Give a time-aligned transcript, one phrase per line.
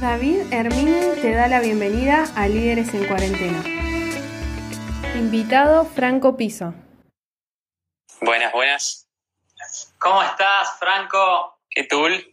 [0.00, 3.64] David Hermín te da la bienvenida a Líderes en Cuarentena.
[5.16, 6.72] Invitado Franco Piso.
[8.20, 9.08] Buenas, buenas.
[9.98, 11.58] ¿Cómo estás, Franco?
[11.68, 12.32] ¿Qué tal?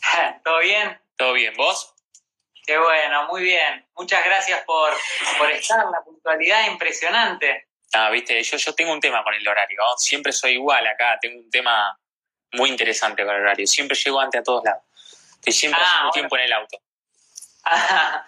[0.44, 0.98] ¿Todo bien?
[1.18, 1.52] ¿Todo bien?
[1.54, 1.94] ¿Vos?
[2.66, 3.86] Qué bueno, muy bien.
[3.94, 4.90] Muchas gracias por,
[5.38, 7.68] por estar, la puntualidad impresionante.
[7.92, 9.80] Ah, viste, yo, yo tengo un tema con el horario.
[9.98, 12.00] Siempre soy igual acá, tengo un tema
[12.52, 13.66] muy interesante con el horario.
[13.66, 14.82] Siempre llego antes a todos lados.
[15.44, 16.10] Estoy siempre Ah, bueno.
[16.12, 16.78] tiempo en el auto.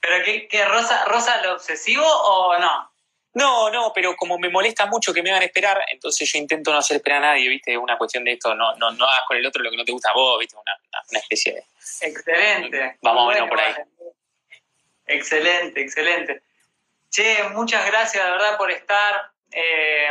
[0.00, 2.90] ¿Pero qué, qué Rosa, Rosa lo obsesivo o no?
[3.34, 6.78] No, no, pero como me molesta mucho que me hagan esperar, entonces yo intento no
[6.78, 7.72] hacer esperar a nadie, ¿viste?
[7.72, 9.84] Es una cuestión de esto, no, no, no hagas con el otro lo que no
[9.84, 10.56] te gusta a vos, ¿viste?
[10.56, 10.76] Una,
[11.10, 11.64] una, especie de...
[12.00, 12.98] Excelente.
[13.02, 13.74] Vamos a vernos por ahí.
[15.06, 16.42] Excelente, excelente.
[17.10, 19.30] Che, muchas gracias de verdad por estar.
[19.52, 20.08] Eh,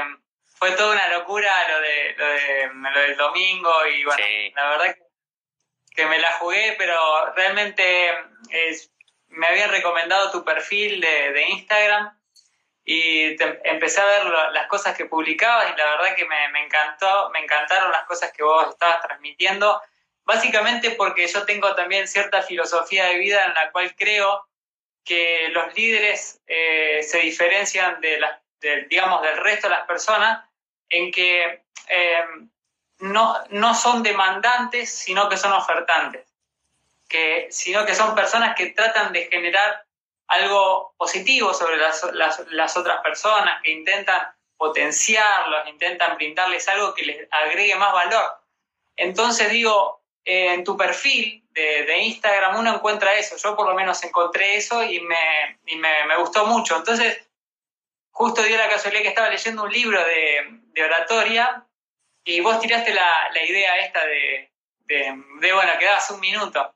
[0.56, 4.52] fue toda una locura lo, de, lo, de, lo del domingo y bueno, Sí.
[4.56, 5.02] la verdad que,
[5.98, 8.12] que me la jugué, pero realmente
[8.52, 8.92] es-
[9.30, 12.18] me habían recomendado tu perfil de, de Instagram
[12.86, 16.50] y te- empecé a ver lo- las cosas que publicabas y la verdad que me,
[16.50, 19.82] me encantó, me encantaron las cosas que vos estabas transmitiendo,
[20.24, 24.48] básicamente porque yo tengo también cierta filosofía de vida en la cual creo
[25.04, 28.20] que los líderes eh, se diferencian de
[28.60, 30.44] de, digamos, del resto de las personas
[30.90, 32.24] en que eh,
[33.00, 36.26] no, no son demandantes, sino que son ofertantes,
[37.08, 39.86] que, sino que son personas que tratan de generar
[40.28, 47.28] algo positivo sobre las, las, otras personas, que intentan potenciarlos, intentan brindarles algo que les
[47.32, 48.40] agregue más valor.
[48.96, 53.76] Entonces digo, eh, en tu perfil de, de Instagram uno encuentra eso, yo por lo
[53.76, 56.76] menos encontré eso y me, y me, me gustó mucho.
[56.76, 57.22] Entonces,
[58.12, 61.64] justo dio la casualidad que estaba leyendo un libro de, de oratoria
[62.28, 64.52] y vos tiraste la, la idea esta de,
[64.86, 66.76] de, de, bueno, que dabas un minuto.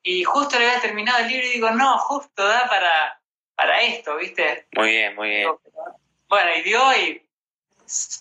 [0.00, 3.20] Y justo le había terminado el libro y digo, no, justo da para,
[3.56, 4.68] para esto, ¿viste?
[4.76, 5.50] Muy bien, muy bien.
[6.28, 7.26] Bueno, y dio y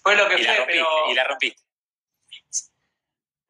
[0.02, 1.12] fue lo que Y la fue, rompiste, pero...
[1.12, 1.62] y la rompiste.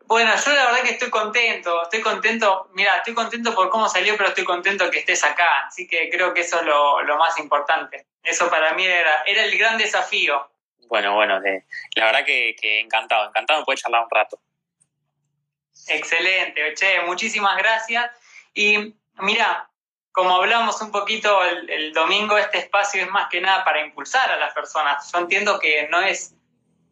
[0.06, 4.18] Bueno, yo la verdad que estoy contento, estoy contento, mira, estoy contento por cómo salió,
[4.18, 7.40] pero estoy contento que estés acá, así que creo que eso es lo, lo más
[7.40, 8.08] importante.
[8.22, 10.50] Eso para mí era, era el gran desafío.
[10.88, 11.40] Bueno, bueno,
[11.96, 14.40] la verdad que, que encantado, encantado me puede charlar un rato.
[15.88, 18.12] Excelente, che, muchísimas gracias.
[18.54, 19.70] Y mira,
[20.14, 24.38] como hablamos un poquito el, domingo, este espacio es más que nada para impulsar a
[24.38, 25.12] las personas.
[25.12, 26.36] Yo entiendo que no es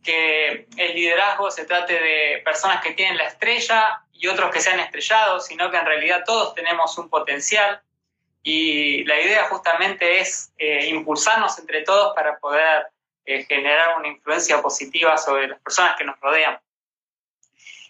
[0.03, 4.79] que el liderazgo se trate de personas que tienen la estrella y otros que sean
[4.79, 7.81] estrellados, sino que en realidad todos tenemos un potencial
[8.41, 12.87] y la idea justamente es eh, impulsarnos entre todos para poder
[13.25, 16.59] eh, generar una influencia positiva sobre las personas que nos rodean.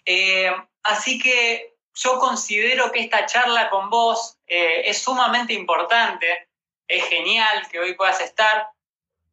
[0.04, 6.48] Eh, así que yo considero que esta charla con vos eh, es sumamente importante,
[6.88, 8.68] es genial que hoy puedas estar,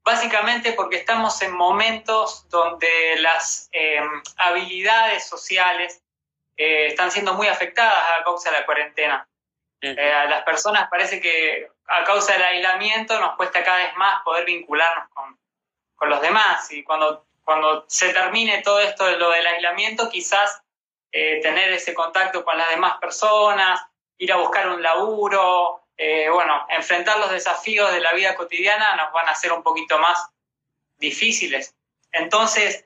[0.03, 4.01] básicamente porque estamos en momentos donde las eh,
[4.37, 6.01] habilidades sociales
[6.61, 9.29] están siendo muy afectadas a causa de la cuarentena.
[9.81, 14.21] Eh, a las personas parece que a causa del aislamiento nos cuesta cada vez más
[14.23, 15.38] poder vincularnos con,
[15.99, 20.61] con los demás y cuando, cuando se termine todo esto de lo del aislamiento quizás
[21.11, 23.81] eh, tener ese contacto con las demás personas,
[24.17, 29.11] ir a buscar un laburo, eh, bueno, enfrentar los desafíos de la vida cotidiana nos
[29.11, 30.29] van a hacer un poquito más
[30.97, 31.75] difíciles.
[32.11, 32.85] Entonces,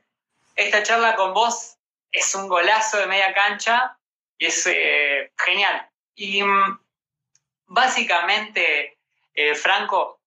[0.55, 1.77] esta charla con vos
[2.11, 3.97] es un golazo de media cancha
[4.37, 5.87] y es eh, genial.
[6.15, 6.79] Y mm,
[7.67, 8.97] básicamente,
[9.55, 10.19] Franco,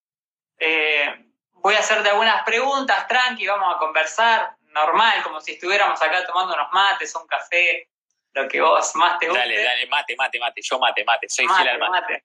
[0.59, 1.26] eh,
[1.57, 6.55] voy a hacerte algunas preguntas, tranqui, vamos a conversar, normal, como si estuviéramos acá tomando
[6.55, 7.89] unos mates, un café,
[8.33, 9.41] lo que vos más te guste.
[9.41, 12.01] Dale, dale, mate, mate, mate, yo mate, mate, soy Mate, fiel al mate.
[12.01, 12.25] mate.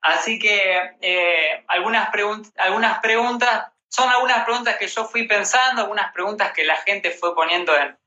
[0.00, 6.12] Así que eh, algunas, pregun- algunas preguntas, son algunas preguntas que yo fui pensando, algunas
[6.12, 7.98] preguntas que la gente fue poniendo en,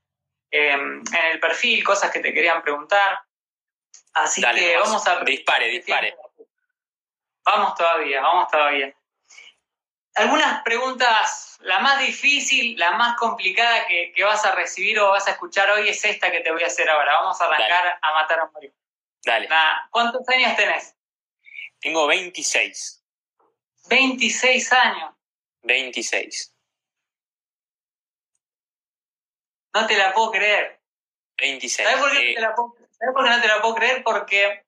[0.50, 3.20] en el perfil, cosas que te querían preguntar.
[4.14, 4.90] Así Dale, que nomás.
[4.90, 5.24] vamos a...
[5.24, 6.18] Dispare, dispare.
[7.44, 8.96] Vamos todavía, vamos todavía.
[10.16, 15.28] Algunas preguntas, la más difícil, la más complicada que, que vas a recibir o vas
[15.28, 17.14] a escuchar hoy es esta que te voy a hacer ahora.
[17.14, 18.74] Vamos a arrancar a matar a morir.
[19.24, 20.96] Dale, Nah, ¿Cuántos años tenés?
[21.80, 23.04] tengo 26,
[23.90, 25.14] 26 años.
[25.64, 26.56] 26,
[29.74, 30.82] No te la puedo creer.
[31.38, 31.88] 26.
[31.88, 33.76] ¿Sabes por qué, Eh, no te la puedo, ¿sabes por qué no te la puedo
[33.76, 34.04] creer?
[34.04, 34.66] Porque,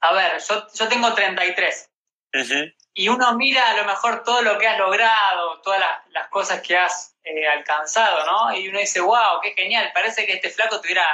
[0.00, 1.90] a ver, yo, yo tengo 33
[2.34, 6.28] ujú, y uno mira a lo mejor todo lo que has logrado, todas las, las
[6.28, 8.56] cosas que has eh, alcanzado, ¿no?
[8.56, 11.06] Y uno dice, wow, qué genial, parece que este flaco tuviera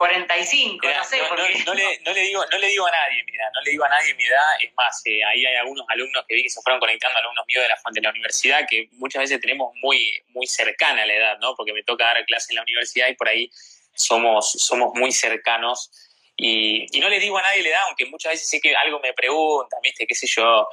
[0.00, 1.18] 45, no sé.
[1.18, 1.74] No, le, no,
[2.14, 4.24] le, digo, no le digo a nadie mi edad, no le digo a nadie mi
[4.24, 4.40] edad.
[4.62, 7.62] Es más, eh, ahí hay algunos alumnos que vi que se fueron conectando, alumnos míos
[7.64, 11.54] de la, de la universidad, que muchas veces tenemos muy, muy cercana la edad, ¿no?
[11.54, 13.50] Porque me toca dar clase en la universidad y por ahí
[13.92, 15.90] somos, somos muy cercanos.
[16.34, 19.00] Y, y no le digo a nadie la edad, aunque muchas veces sé que algo
[19.00, 20.06] me preguntan, ¿viste?
[20.06, 20.66] ¿Qué sé yo?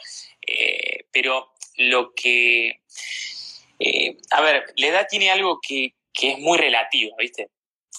[0.47, 2.81] Eh, pero lo que...
[3.79, 7.49] Eh, a ver, la edad tiene algo que, que es muy relativo, ¿viste?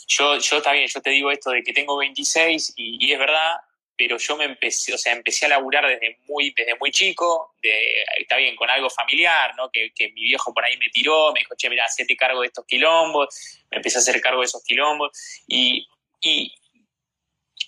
[0.09, 3.56] yo, yo bien, yo te digo esto de que tengo 26 y, es verdad,
[3.97, 8.05] pero yo me empecé, o sea, empecé a laburar desde muy, desde muy chico, de,
[8.19, 9.71] está bien, con algo familiar, ¿no?
[9.71, 12.47] Que, que, mi viejo por ahí me tiró, me dijo, che, mira, hacete cargo de
[12.47, 15.11] estos quilombos, me empecé a hacer cargo de esos quilombos,
[15.47, 15.87] y,
[16.23, 16.55] y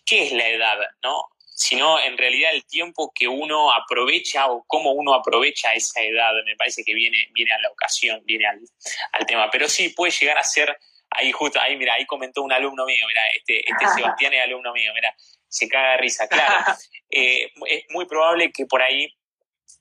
[0.07, 1.29] ¿qué es la edad, no?
[1.61, 6.57] Sino en realidad el tiempo que uno aprovecha o cómo uno aprovecha esa edad, me
[6.57, 8.61] parece que viene, viene a la ocasión, viene al,
[9.13, 9.51] al tema.
[9.51, 10.75] Pero sí, puede llegar a ser
[11.11, 14.73] ahí justo, ahí mira, ahí comentó un alumno mío, mira, este, este Sebastián es alumno
[14.73, 15.15] mío, mira,
[15.49, 16.77] se caga de risa, claro.
[17.13, 19.13] Eh, es muy probable que por ahí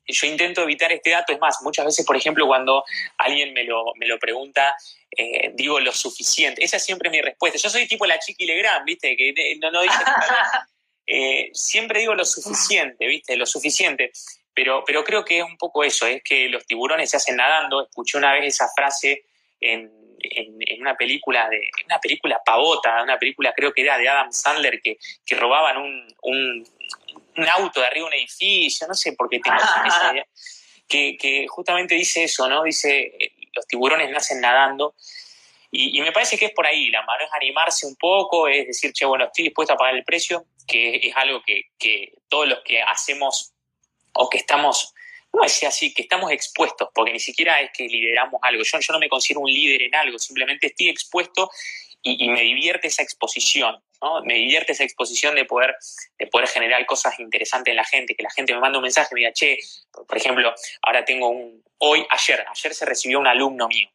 [0.07, 2.83] yo intento evitar este dato, es más, muchas veces, por ejemplo, cuando
[3.19, 4.75] alguien me lo, me lo pregunta,
[5.15, 7.59] eh, digo lo suficiente, esa es siempre mi respuesta.
[7.59, 9.15] Yo soy tipo la chiqui Legrand, ¿viste?
[9.15, 9.95] Que no, no dice
[11.11, 13.35] eh, siempre digo lo suficiente, ¿viste?
[13.35, 14.11] Lo suficiente.
[14.53, 17.83] Pero, pero creo que es un poco eso, es que los tiburones se hacen nadando.
[17.83, 19.25] Escuché una vez esa frase
[19.59, 24.31] en, en, una película de una película pavota, una película creo que era de Adam
[24.31, 26.65] Sandler que, que robaban un, un,
[27.49, 30.27] auto de arriba de un edificio, no sé por qué tengo esa idea,
[30.87, 32.63] que, que, justamente dice eso, ¿no?
[32.63, 33.13] Dice,
[33.53, 34.93] los tiburones nacen nadando.
[35.71, 38.91] Y, me parece que es por ahí, la mano es animarse un poco, es decir,
[38.91, 42.59] che, bueno, estoy dispuesto a pagar el precio, que es algo que, que todos los
[42.63, 43.53] que hacemos
[44.13, 44.93] o que estamos
[45.33, 48.63] no es así, que estamos expuestos, porque ni siquiera es que lideramos algo.
[48.63, 51.49] Yo, yo no me considero un líder en algo, simplemente estoy expuesto
[52.01, 54.23] y, me divierte esa exposición, ¿no?
[54.23, 55.75] Me divierte esa exposición de poder,
[56.17, 59.13] de poder generar cosas interesantes en la gente, que la gente me manda un mensaje,
[59.13, 59.57] me diga, che,
[59.91, 63.89] por ejemplo, ahora tengo un, hoy, ayer, ayer se recibió un alumno mío,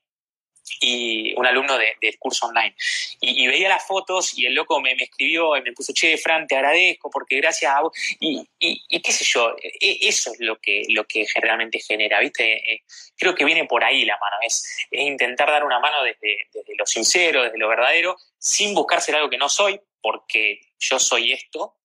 [0.80, 2.74] y un alumno del curso online.
[3.20, 6.46] Y, veía las fotos y el loco me, me, escribió y me puso, che, Fran,
[6.46, 7.92] te agradezco porque gracias a vos.
[8.20, 12.72] Y, y, qué sé yo, e, eso es lo que, lo que realmente genera, ¿viste?
[12.72, 12.82] Eh,
[13.16, 16.74] creo que viene por ahí la mano, es, es intentar dar una mano desde, desde,
[16.76, 21.32] lo sincero, desde lo verdadero, sin buscar ser algo que no soy, porque yo soy
[21.32, 21.76] esto.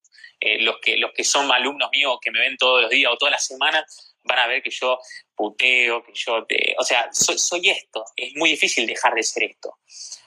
[0.42, 3.18] Eh, los, que, los que son alumnos míos que me ven todos los días o
[3.18, 5.00] todas las semanas, van a ver que yo
[5.36, 9.78] puteo, que yo, te, o sea, soy, esto, es muy difícil dejar de ser esto.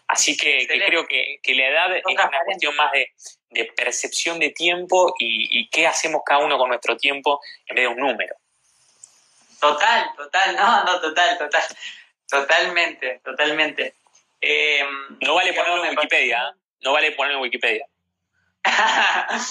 [0.08, 5.68] Así que, creo que, la edad es una cuestión más de, percepción de tiempo y,
[5.70, 8.34] qué hacemos cada uno con nuestro tiempo en vez de un número.
[9.60, 11.62] Total, total, no, no, total, total,
[12.28, 13.94] totalmente, totalmente.
[14.40, 14.84] Eh,
[15.20, 16.58] no vale ponerlo en Wikipedia, ¿eh?
[16.80, 17.86] no vale ponerlo en Wikipedia.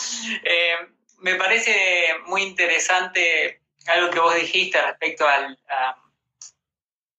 [0.44, 0.76] Eh,
[1.20, 5.98] me parece muy interesante algo que vos dijiste respecto al, a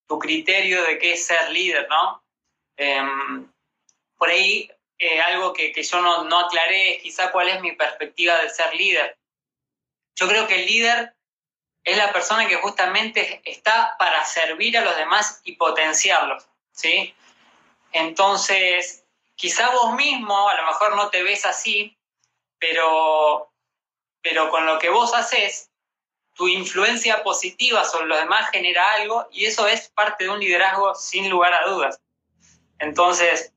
[0.07, 2.23] tu criterio de qué es ser líder, ¿no?
[2.77, 3.51] Em,
[4.17, 7.73] por ahí eh, algo que, que yo no, no, aclaré es quizá cuál es mi
[7.73, 9.17] perspectiva de ser líder.
[10.15, 11.15] Yo creo que el líder
[11.83, 17.13] es la persona que justamente está para servir a los demás y potenciarlos, ¿sí?
[17.91, 19.05] Entonces,
[19.35, 21.97] quizá vos mismo a lo mejor no te ves así,
[22.57, 23.51] pero,
[24.21, 25.72] pero con lo que vos haces
[26.33, 30.95] tu influencia positiva sobre los demás genera algo y eso es parte de un liderazgo
[30.95, 31.99] sin lugar a dudas.
[32.79, 33.53] Entonces,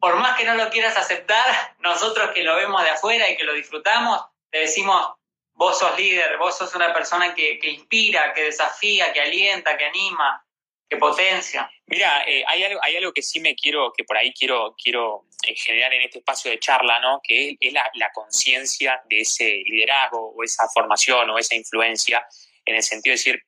[0.00, 1.44] por más que no lo quieras aceptar,
[1.78, 4.20] nosotros que lo vemos de afuera y que lo disfrutamos,
[4.50, 5.14] te decimos,
[5.54, 9.86] vos sos líder, vos sos una persona que, que inspira, que desafía, que alienta, que
[9.86, 10.43] anima,
[10.88, 11.70] que potencia.
[11.86, 15.26] Mira, eh, hay, algo, hay algo que sí me quiero, que por ahí quiero, quiero
[15.46, 17.20] eh, generar en este espacio de charla, ¿no?
[17.22, 22.26] Que es, la, conciencia de ese liderazgo o esa formación o esa influencia,
[22.64, 23.42] en el sentido de decir,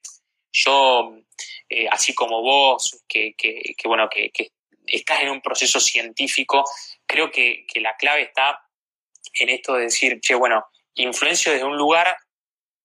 [0.52, 1.16] yo,
[1.68, 4.50] eh, así como vos, que, que, que bueno, que, que,
[4.86, 6.64] estás en un proceso científico,
[7.04, 8.60] creo que, que la clave está
[9.34, 10.64] en esto de decir, che, bueno,
[10.94, 12.16] influencio desde un lugar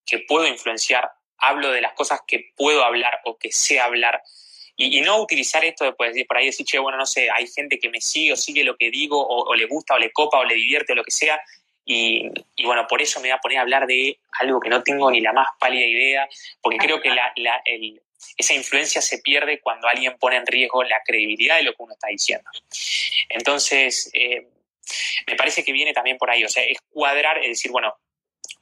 [0.06, 1.10] que puedo influenciar,
[1.42, 4.22] hablo de las cosas que puedo hablar o que sé hablar,
[4.76, 7.78] y, no utilizar esto de pues, por ahí decir, che, bueno, no sé, hay gente
[7.78, 10.44] que me sigue o sigue lo que digo, o, le gusta, o le copa, o
[10.44, 11.40] le divierte, o lo que sea.
[11.86, 12.30] Y,
[12.64, 15.20] bueno, por eso me voy a poner a hablar de algo que no tengo ni
[15.20, 16.28] la más pálida idea,
[16.62, 17.34] porque creo que la,
[18.38, 21.94] esa influencia se pierde cuando alguien pone en riesgo la credibilidad de lo que uno
[21.94, 22.50] está diciendo.
[23.30, 24.48] Entonces, eh,
[25.28, 27.96] me parece que viene también por ahí, o sea, es cuadrar, es decir, bueno,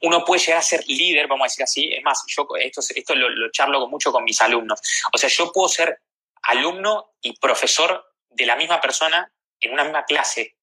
[0.02, 3.16] uno puede llegar a ser líder, vamos a decir así, es más, yo esto, esto
[3.16, 4.80] lo, lo charlo mucho con mis alumnos,
[5.14, 6.00] o sea, yo puedo ser
[6.44, 10.56] alumno y profesor de la misma persona en una misma clase.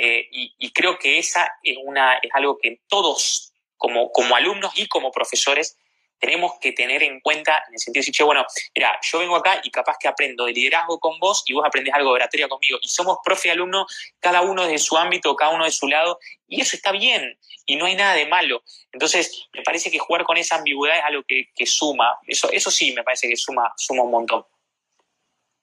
[0.00, 4.86] Eh, y, creo que esa es, una, es algo que todos, como, como alumnos y
[4.86, 5.76] como profesores,
[6.18, 8.44] tenemos que tener en cuenta en el sentido de decir, bueno,
[8.74, 11.94] mira, yo vengo acá y capaz que aprendo de liderazgo con vos y vos aprendés
[11.94, 12.78] algo de oratoria conmigo.
[12.82, 13.86] Y somos profe y alumno,
[14.20, 17.76] cada uno de su ámbito, cada uno de su lado, y eso está bien y
[17.76, 18.62] no hay nada de malo.
[18.92, 22.18] Entonces, me parece que jugar con esa ambigüedad es algo que, suma.
[22.26, 24.44] Eso, eso sí me parece que suma, suma un montón.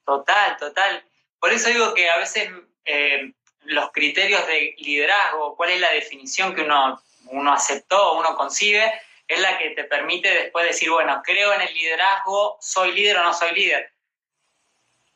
[0.06, 1.04] Total, total.
[1.40, 2.50] Por eso digo que a veces
[2.86, 8.94] eh, los criterios de liderazgo, cuál es la definición que uno, uno aceptó, uno concibe,
[9.28, 13.24] es la que te permite después decir, bueno, creo en el liderazgo, soy líder o
[13.24, 13.92] no soy líder.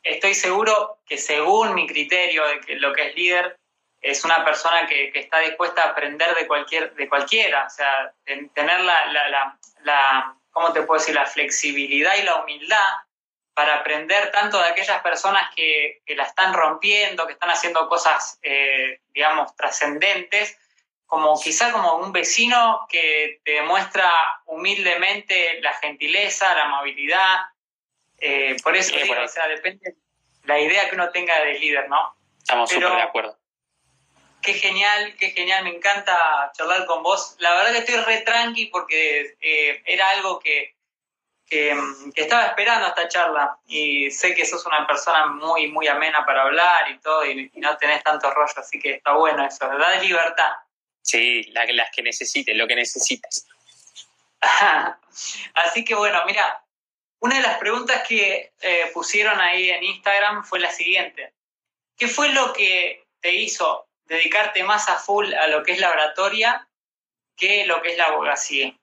[0.03, 3.57] Estoy seguro que según mi criterio de que lo que es líder
[4.01, 8.79] es una persona que, está dispuesta a aprender de, cualquier, de cualquiera, o sea, tener
[8.81, 12.87] la, la, la, ¿cómo te puedo decir?, la flexibilidad y la humildad
[13.53, 18.39] para aprender tanto de aquellas personas que, que la están rompiendo, que están haciendo cosas,
[18.41, 20.57] eh, digamos, trascendentes,
[21.09, 24.07] como quizá como un vecino que te demuestra
[24.45, 27.47] humildemente la gentileza, la amabilidad.
[28.19, 29.95] Eh, por eso, o sea, depende
[30.43, 32.15] la idea que uno tenga de líder, ¿no?
[32.37, 33.35] Estamos súper de acuerdo.
[34.43, 37.35] Qué genial, qué genial, me encanta charlar con vos.
[37.39, 40.75] La verdad que estoy re tranqui porque eh, era algo que,
[41.47, 41.75] que,
[42.15, 46.87] estaba esperando esta charla y sé que sos una persona muy, muy amena para hablar
[46.91, 50.51] y todo y, y no tenés tanto rollo, así que está bueno eso, da libertad.
[51.09, 53.47] Sí, las que necesites, lo que necesites.
[55.55, 56.63] Así que bueno, mira,
[57.19, 61.33] una de las preguntas que eh, pusieron ahí en Instagram fue la siguiente.
[61.97, 65.89] ¿Qué fue lo que te hizo dedicarte más a full a lo que es la
[65.89, 66.67] oratoria
[67.35, 68.77] que lo que es la abogacía?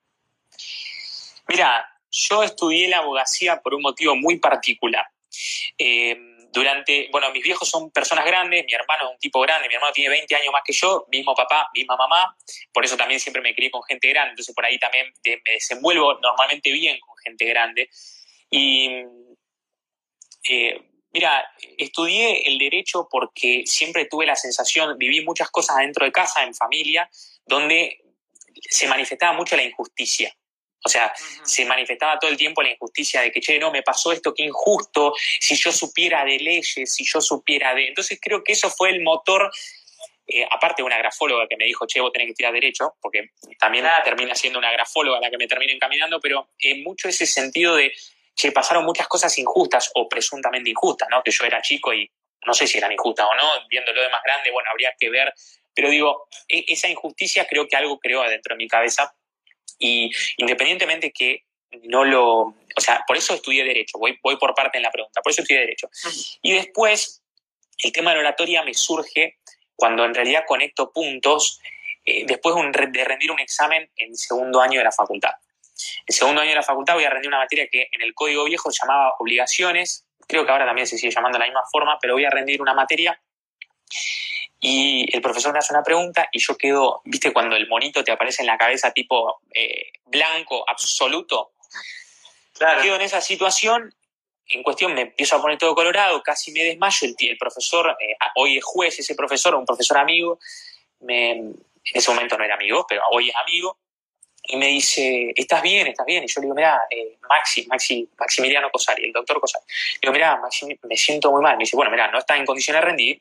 [1.46, 5.06] Mira, yo estudié la abogacía por un motivo muy particular.
[5.78, 9.74] Eh, durante, bueno, mis viejos son personas grandes, mi hermano es un tipo grande, mi
[9.74, 12.34] hermano tiene 20 años más que yo, mismo papá, misma mamá,
[12.72, 16.14] por eso también siempre me crié con gente grande, entonces por ahí también me desenvuelvo
[16.14, 17.90] normalmente bien con gente grande.
[18.48, 18.88] Y
[20.48, 20.80] eh,
[21.12, 21.46] mira,
[21.76, 26.54] estudié el derecho porque siempre tuve la sensación, viví muchas cosas dentro de casa, en
[26.54, 27.06] familia,
[27.44, 28.00] donde
[28.62, 30.34] se manifestaba mucho la injusticia.
[30.86, 34.12] O sea, se manifestaba todo el tiempo la injusticia de que, che, no, me pasó
[34.12, 37.88] esto, qué injusto, si yo supiera de leyes, si yo supiera de...
[37.88, 39.50] Entonces creo que eso fue el motor,
[40.28, 43.30] eh, aparte de una grafóloga que me dijo, che, vos tenés que estudiar derecho, porque
[43.58, 47.74] también termina siendo una grafóloga la que me termina encaminando, pero en mucho ese sentido
[47.74, 47.92] de,
[48.36, 51.20] che, pasaron muchas cosas injustas o presuntamente injustas, ¿no?
[51.24, 52.08] Que yo era chico y
[52.46, 55.34] no sé si eran injustas o no, viéndolo de más grande, bueno, habría que ver,
[55.74, 59.12] pero digo, e-, esa injusticia creo que algo creó dentro de mi cabeza
[59.78, 61.44] y independientemente que
[61.84, 62.54] no lo...
[62.76, 65.42] O sea, por eso estudié Derecho, voy, voy por parte en la pregunta, por eso
[65.42, 65.88] estudié Derecho.
[66.42, 67.22] Y después,
[67.82, 69.38] el tema de la oratoria me surge
[69.74, 71.60] cuando en realidad conecto puntos
[72.04, 75.32] eh, después de rendir un examen en segundo año de la facultad.
[76.06, 78.44] En segundo año de la facultad voy a rendir una materia que en el código
[78.44, 81.98] viejo se llamaba obligaciones, creo que ahora también se sigue llamando de la misma forma,
[82.00, 83.20] pero voy a rendir una materia
[84.68, 88.10] y el profesor me hace una pregunta y yo quedo, viste, cuando el monito te
[88.10, 91.52] aparece en la cabeza tipo eh, blanco, absoluto.
[92.52, 92.82] Claro.
[92.82, 93.94] Quedo en esa situación,
[94.48, 98.16] en cuestión me empiezo a poner todo colorado, casi me desmayo, el, el profesor, eh,
[98.34, 100.40] hoy es juez, ese profesor, un profesor amigo,
[100.98, 103.78] me, en ese momento no era amigo, pero hoy es amigo,
[104.48, 105.86] y me dice, ¿estás bien?
[105.86, 106.24] ¿Estás bien?
[106.24, 109.64] Y yo le digo, mira, eh, Maxi, Maxi, Maximiliano Cosari, el doctor Cosari.
[109.66, 111.56] Le digo, mira, Maxi, me siento muy mal.
[111.56, 113.18] Me dice, bueno, mira, no está en condiciones de rendir,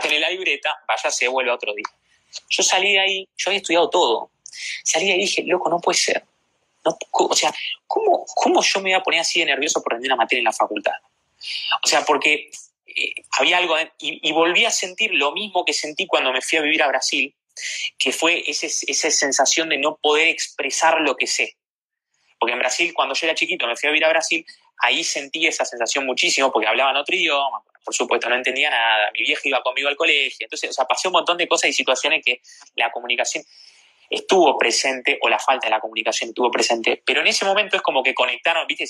[0.00, 1.86] tenés la libreta, vaya, se vuelve otro día.
[2.50, 4.30] Yo salí de ahí, yo había estudiado todo.
[4.84, 6.24] Salí de ahí y dije, loco, no puede ser.
[6.84, 7.52] o sea,
[7.86, 10.44] ¿cómo, ¿cómo yo me iba a poner así de nervioso por rendir una materia en
[10.44, 10.92] la facultad?
[11.84, 12.50] O sea, porque
[12.86, 16.62] eh, había algo, y, volví a sentir lo mismo que sentí cuando me fui a
[16.62, 17.34] vivir a Brasil,
[17.98, 21.56] que fue esa sensación de no poder expresar lo que sé.
[22.38, 24.46] Porque en Brasil, cuando yo era chiquito, me fui a vivir a Brasil,
[24.80, 29.20] ahí sentí esa sensación muchísimo porque hablaban otro idioma, por supuesto no entendía nada, mi
[29.20, 32.22] vieja iba conmigo al colegio, entonces, o sea, pasé un montón de cosas y situaciones
[32.24, 32.40] que
[32.76, 33.44] la comunicación
[34.10, 37.82] estuvo presente o la falta de la comunicación estuvo presente, pero en ese momento es
[37.82, 38.84] como que conectaron, viste,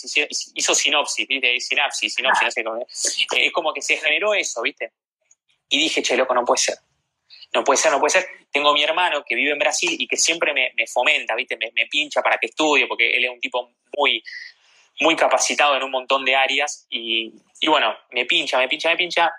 [0.54, 4.62] hizo sinopsis, viste, sinapsis, sinopsis, no sé cómo es, es como que se generó eso,
[4.62, 4.92] viste,
[5.68, 6.78] y dije, che, loco, no puede ser,
[7.52, 8.26] no puede ser, no puede ser.
[8.50, 11.57] Tengo mi hermano que vive en Brasil y que siempre me, fomenta, ¿viste?
[11.57, 14.23] Me, pincha para que estudie, porque él es un tipo muy,
[15.00, 17.33] muy capacitado en un montón de áreas y,
[17.67, 19.33] bueno, me pincha, me pincha, me pincha,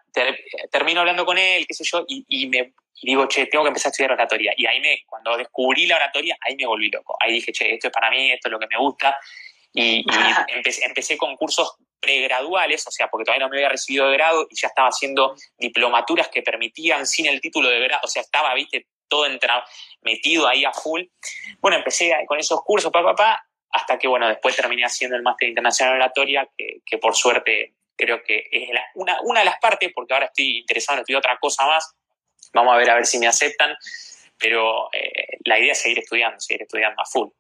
[0.72, 3.92] termino hablando con él, qué sé yo, y, me digo, che, tengo que empezar a
[3.92, 4.54] estudiar oratoria.
[4.58, 7.16] Y ahí me, cuando descubrí la oratoria, ahí me volví loco.
[7.20, 9.18] Ahí dije, che, esto es para mí, esto es lo que me gusta.
[9.74, 10.06] Y,
[10.84, 14.56] empecé, con cursos pregraduales, o sea, porque todavía no me había recibido de grado y
[14.56, 18.88] ya estaba haciendo diplomaturas que permitían sin el título de grado, o sea, estaba, viste,
[19.10, 19.66] todo entra,
[20.02, 21.04] metido ahí a full.
[21.60, 25.50] Bueno, empecé con esos cursos, papá, papá, hasta que, bueno, después terminé haciendo el máster
[25.50, 30.14] internacional oratoria, que, que por suerte creo que es una, una de las partes, porque
[30.14, 31.94] ahora estoy interesado en estudiar otra cosa más,
[32.54, 33.76] vamos a ver a ver si me aceptan,
[34.38, 37.30] pero eh, la idea es seguir estudiando, seguir estudiando a full.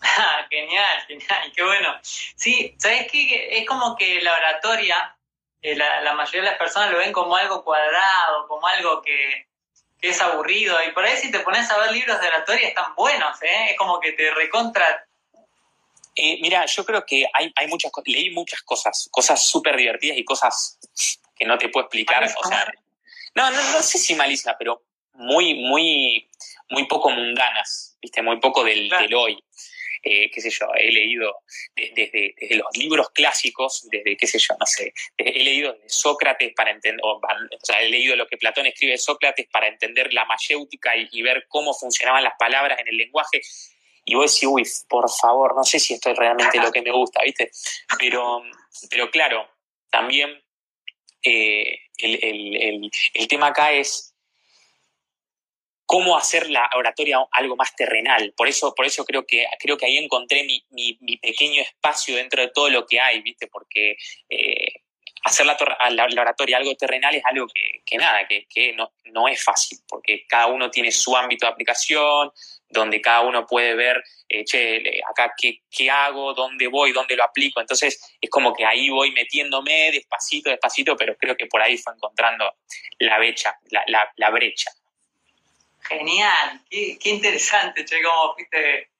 [0.00, 1.98] Ah, genial, genial, qué bueno.
[2.02, 3.58] Sí, ¿sabes qué?
[3.58, 5.16] Es como que la oratoria,
[5.60, 9.48] eh, la, mayoría de las personas lo ven como algo cuadrado, como algo que,
[10.00, 10.76] es aburrido.
[10.84, 13.70] Y por ahí si te pones a ver libros de oratoria están buenos, ¿eh?
[13.70, 15.07] Es como que te recontra...
[16.20, 20.18] Eh, mira, yo creo que hay, hay muchas cosas, leí muchas cosas, cosas súper divertidas
[20.18, 20.76] y cosas
[21.36, 22.24] que no te puedo explicar.
[22.24, 22.66] O sea,
[23.36, 24.82] no, no, no sé si malísima, pero
[25.12, 26.28] muy, muy,
[26.70, 28.20] muy poco mundanas, ¿viste?
[28.20, 29.38] Muy poco del, del hoy.
[30.02, 31.42] Eh, qué sé yo, he leído
[31.74, 36.70] desde, los libros clásicos, desde, qué sé yo, no sé, he leído de Sócrates para
[36.70, 37.20] entender, o,
[37.62, 41.46] sea, he leído lo que Platón escribe de Sócrates para entender la mayéutica y, ver
[41.48, 43.40] cómo funcionaban las palabras en el lenguaje.
[44.08, 46.90] Y vos decís, uy, por favor, no sé si esto es realmente lo que me
[46.90, 47.50] gusta, ¿viste?
[47.98, 48.42] Pero,
[48.90, 49.46] pero claro,
[49.90, 50.42] también
[51.22, 54.14] eh, el, el tema acá es
[55.88, 58.34] cómo hacer la oratoria algo más terrenal.
[58.36, 62.42] Por eso, por eso creo, que, creo que ahí encontré mi, mi, pequeño espacio dentro
[62.42, 63.46] de todo lo que hay, ¿viste?
[63.46, 63.96] Porque
[64.28, 64.82] eh,
[65.28, 65.56] hacer la,
[65.90, 67.46] la, oratoria algo terrenal es algo
[67.84, 72.32] que, nada, que, no, es fácil, porque cada uno tiene su ámbito de aplicación,
[72.68, 77.60] donde cada uno puede ver, eh, che, acá qué, hago, dónde voy, dónde lo aplico.
[77.60, 81.94] Entonces es como que ahí voy metiéndome despacito, despacito, pero creo que por ahí fue
[81.94, 82.56] encontrando
[82.98, 84.70] la brecha, la, la brecha.
[85.88, 88.90] Genial, qué, interesante, che, cómo fuiste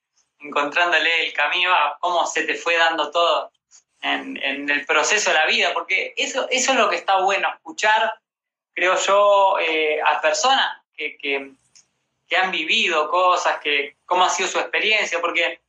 [0.40, 3.52] encontrándole el camino, cómo se te fue dando todo
[4.00, 8.14] en, el proceso de la vida, porque eso, eso es lo que está bueno, escuchar,
[8.72, 11.52] creo yo, eh, a personas que,
[12.36, 15.60] han vivido cosas, que cómo ha sido su experiencia, porque,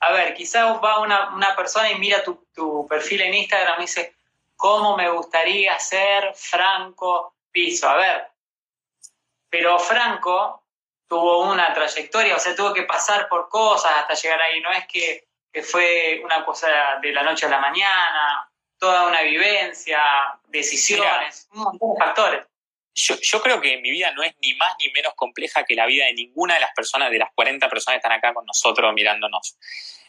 [0.00, 4.14] a ver, quizás va una, persona y mira tu, tu perfil en Instagram y dice,
[4.56, 7.88] ¿cómo me gustaría ser Franco Piso?
[7.88, 8.28] A ver,
[9.50, 10.62] pero Franco
[11.08, 14.60] tuvo una trayectoria, o sea, tuvo que pasar por cosas hasta llegar ahí.
[14.60, 15.25] No es que,
[15.62, 16.68] fue una cosa
[17.00, 19.98] de la noche a la mañana, toda una vivencia,
[20.48, 22.46] decisiones, un montón de factores.
[22.94, 26.06] Yo, creo que mi vida no es ni más ni menos compleja que la vida
[26.06, 29.58] de ninguna de las personas, de las 40 personas que están acá con nosotros mirándonos.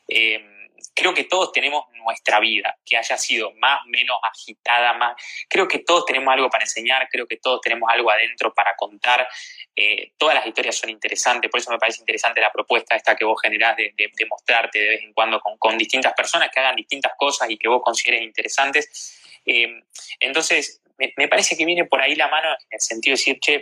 [0.08, 0.57] Eh,
[0.94, 5.16] creo que todos tenemos nuestra vida, que haya sido más, menos agitada, más.
[5.50, 9.28] Creo que todos tenemos algo para enseñar, creo que todos tenemos algo adentro para contar.
[9.76, 13.26] Eh, todas las historias son interesantes, por eso me parece interesante la propuesta esta que
[13.26, 13.94] vos generás de,
[14.30, 17.82] mostrarte de vez en cuando con, distintas personas que hagan distintas cosas y que vos
[17.84, 19.22] consideres interesantes.
[19.46, 19.82] Eh,
[20.20, 23.56] entonces, me, parece que viene por ahí la mano en el sentido de decir, che,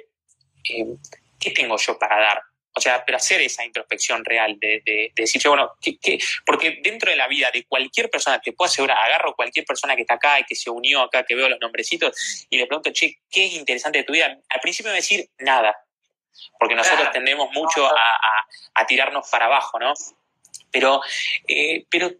[0.69, 0.85] eh,
[1.39, 2.41] ¿qué tengo yo para dar?
[2.77, 7.15] O sea, pero hacer esa introspección real, de, de, decir, bueno, ¿qué, porque dentro de
[7.15, 10.43] la vida de cualquier persona, te puedo asegurar, agarro cualquier persona que está acá y
[10.43, 13.99] que se unió acá, que veo los nombrecitos, y le pregunto, che, ¿qué es interesante
[13.99, 14.37] de tu vida?
[14.49, 15.75] Al principio me decir, nada,
[16.59, 19.93] porque nosotros tendemos mucho a, tirarnos para abajo, ¿no?
[20.69, 21.01] Pero,
[21.47, 22.11] eh, pero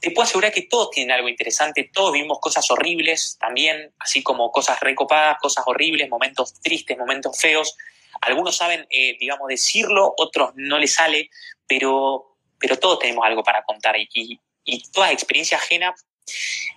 [0.00, 4.50] te puedo asegurar que todos tienen algo interesante, todos vivimos cosas horribles también, así como
[4.50, 7.76] cosas recopadas, cosas horribles, momentos tristes, momentos feos,
[8.20, 11.30] algunos saben, eh, digamos, decirlo, otros no les sale,
[11.66, 15.94] pero, pero todos tenemos algo para contar y, y, toda experiencia ajena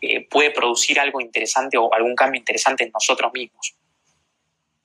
[0.01, 3.75] eh, puede producir algo interesante o algún cambio interesante en nosotros mismos.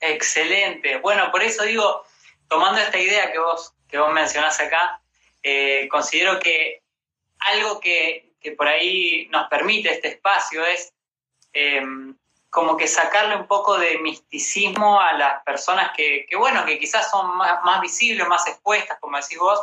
[0.00, 0.96] Excelente.
[0.98, 2.04] Bueno, por eso digo,
[2.48, 5.00] tomando esta idea que vos, que vos mencionás acá,
[5.42, 6.82] eh, considero que
[7.38, 10.92] algo que, que, por ahí nos permite este espacio es
[12.50, 17.08] como que sacarle un poco de misticismo a las personas que, que bueno, que quizás
[17.08, 19.60] son más, visibles, más expuestas, como decís vos,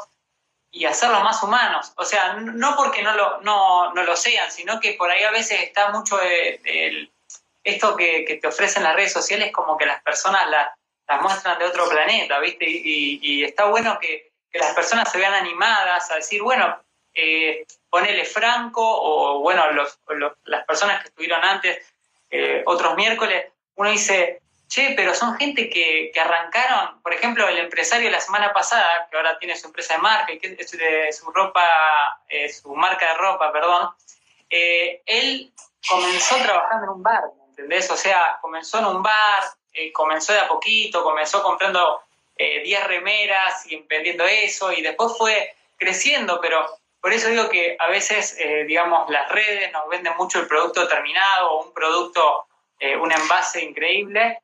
[0.72, 1.92] y hacerlos más humanos.
[1.98, 5.32] O sea, no porque no lo, no, no lo sean, sino que por ahí a
[5.32, 7.12] veces está mucho de,
[7.64, 11.66] esto que, que, te ofrecen las redes sociales, como que las personas las muestran de
[11.66, 12.66] otro planeta, ¿viste?
[12.68, 16.82] Y, está bueno que, que, las personas se vean animadas a decir, bueno,
[17.14, 20.00] eh, ponele Franco o, bueno, los,
[20.46, 21.86] las personas que estuvieron antes
[22.30, 28.10] eh, otros miércoles, uno dice, che, pero son gente que, arrancaron, por ejemplo, el empresario
[28.10, 31.64] la semana pasada, que ahora tiene su empresa de marca que de su ropa,
[32.30, 33.90] eh, su marca de ropa, perdón,
[34.50, 35.54] eh, él
[35.88, 37.90] comenzó trabajando en un bar, ¿entendés?
[37.92, 39.44] O sea, comenzó en un bar,
[39.94, 42.02] comenzó de a poquito, comenzó comprando
[42.36, 46.66] 10 remeras y vendiendo eso, y después fue creciendo, pero
[47.02, 50.88] por eso digo que a veces, eh, digamos, las redes nos venden mucho el producto
[50.88, 52.48] terminado o un producto,
[52.80, 54.40] eh, un envase increíble.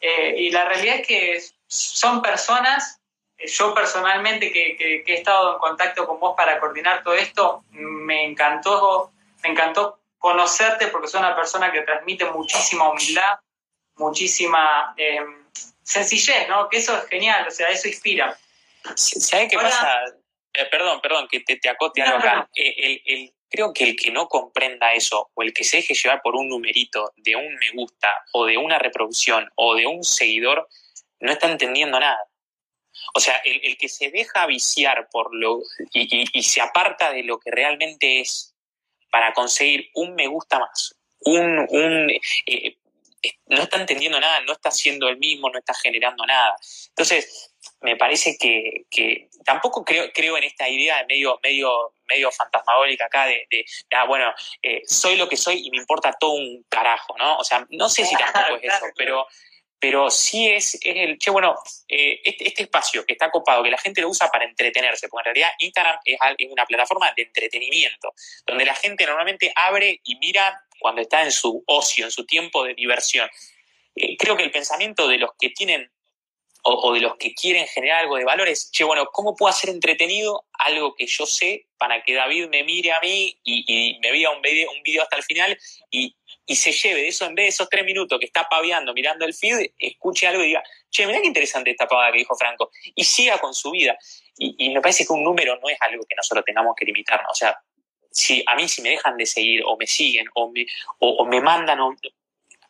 [0.00, 3.00] Eh, y la realidad es que son personas,
[3.38, 8.24] yo personalmente que, que, he estado en contacto con vos para coordinar todo esto, me
[8.24, 13.38] encantó, me encantó conocerte porque sos una persona que transmite muchísima humildad,
[13.96, 14.94] muchísima
[15.82, 16.68] sencillez, ¿no?
[16.68, 18.36] Que eso es genial, o sea, eso inspira.
[18.94, 20.14] ¿Sabes qué pasa?
[20.54, 22.48] Eh, perdón, perdón, que te, te acote algo acá.
[22.54, 26.22] Eh, el, creo que el que no comprenda eso o el que se deje llevar
[26.22, 30.68] por un numerito de un me gusta o de una reproducción o de un seguidor
[31.20, 32.18] no está entendiendo nada.
[33.14, 35.60] O sea, el, que se deja viciar por lo
[35.92, 38.54] y, se aparta de lo que realmente es
[39.10, 42.10] para conseguir un me gusta más, un, un
[42.46, 42.76] eh,
[43.46, 46.56] no está entendiendo nada, no está siendo el mismo, no está generando nada.
[46.88, 53.06] Entonces, me parece que, tampoco creo, creo en esta idea de medio, medio, medio fantasmagórica
[53.06, 53.46] acá de,
[53.92, 54.32] ah, bueno,
[54.62, 57.36] eh, soy lo que soy y me importa todo un carajo, ¿no?
[57.36, 59.26] O sea, no sé si tampoco es eso, pero,
[59.84, 63.76] pero sí es, el, che, bueno, eh, este, este, espacio que está copado, que la
[63.76, 66.18] gente lo usa para entretenerse, porque en realidad Instagram es,
[66.48, 68.14] una plataforma de entretenimiento,
[68.46, 72.64] donde la gente normalmente abre y mira cuando está en su ocio, en su tiempo
[72.64, 73.28] de diversión.
[73.94, 75.92] Eh, creo que el pensamiento de los que tienen
[76.66, 80.46] o, de los que quieren generar algo de valores, che, bueno, ¿cómo puedo hacer entretenido
[80.58, 84.40] algo que yo sé para que David me mire a mí y, me vea un
[84.40, 85.58] video, un video hasta el final
[85.90, 89.24] y, se lleve de eso, en vez de esos tres minutos que está paviando, mirando
[89.24, 92.70] el feed, escuche algo y diga, che, mira qué interesante esta pavada que dijo Franco,
[92.94, 93.98] y siga con su vida.
[94.36, 97.30] Y, me parece que un número no es algo que nosotros tengamos que limitarnos.
[97.30, 97.58] O sea,
[98.10, 100.66] si a mí si me dejan de seguir o me siguen o me,
[100.98, 101.78] o, me mandan,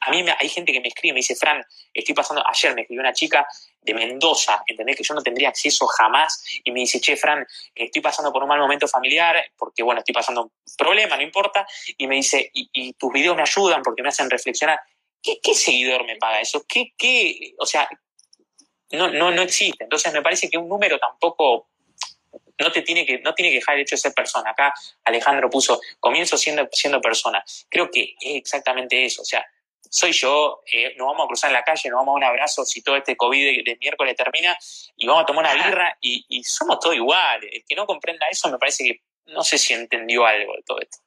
[0.04, 3.00] a mí hay gente que me escribe, me dice, Fran, estoy pasando, ayer me escribió
[3.00, 3.46] una chica
[3.80, 4.96] de Mendoza, ¿entendés?
[4.96, 8.48] Que yo no tendría acceso jamás y me dice, che, Fran, estoy pasando por un
[8.48, 12.92] mal momento familiar, porque bueno, estoy pasando un problema, no importa, y me dice, y,
[12.94, 14.80] tus videos me ayudan porque me hacen reflexionar.
[15.22, 16.64] ¿Qué, seguidor me paga eso?
[16.68, 17.88] ¿Qué, qué, o sea,
[18.92, 19.84] no, no, no existe.
[19.84, 21.68] Entonces me parece que un número tampoco
[22.58, 24.50] no te tiene que, no tiene que dejar el hecho de ser persona.
[24.50, 24.72] Acá
[25.04, 27.44] Alejandro puso, comienzo siendo, siendo persona.
[27.68, 29.22] Creo que es exactamente eso.
[29.22, 29.44] O sea,
[29.94, 32.64] soy yo, eh, nos vamos a cruzar en la calle, nos vamos a un abrazo
[32.64, 34.58] si todo este COVID de, miércoles termina
[34.96, 37.48] y vamos a tomar una birra y, somos todos iguales.
[37.52, 40.80] El que no comprenda eso me parece que no sé si entendió algo de todo
[40.80, 40.98] esto.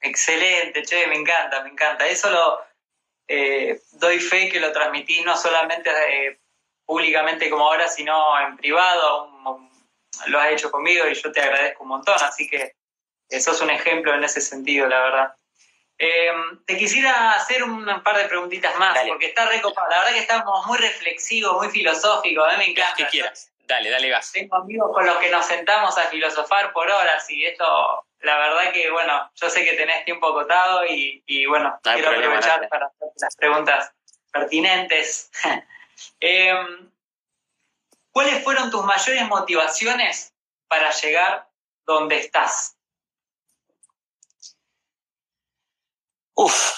[0.00, 2.06] Excelente, che, me encanta, me encanta.
[2.06, 2.58] Eso lo
[3.28, 6.40] eh, doy fe que lo transmitís no solamente eh,
[6.86, 9.30] públicamente como ahora, sino en privado.
[10.28, 12.16] lo has hecho conmigo y yo te agradezco un montón.
[12.18, 12.76] Así que
[13.38, 15.34] sos un ejemplo en ese sentido, la verdad.
[15.98, 16.32] Eh,
[16.64, 19.88] te quisiera hacer un par de preguntitas más, porque está recopado.
[19.90, 22.46] La verdad que estamos muy reflexivos, muy filosóficos.
[22.46, 22.94] A mí me encanta.
[22.96, 23.50] Que quieras.
[23.68, 24.32] Dale, dale gas.
[24.32, 28.72] Tengo amigos con los que nos sentamos a filosofar por horas y esto, la verdad
[28.72, 33.36] que, bueno, yo sé que tenés tiempo acotado y, bueno, quiero aprovechar para hacer las
[33.36, 33.92] preguntas
[34.32, 35.30] pertinentes.
[36.20, 36.92] Em,
[38.12, 40.32] ¿Cuáles fueron tus mayores motivaciones
[40.68, 41.48] para llegar
[41.84, 42.77] donde estás?
[46.40, 46.72] Uf,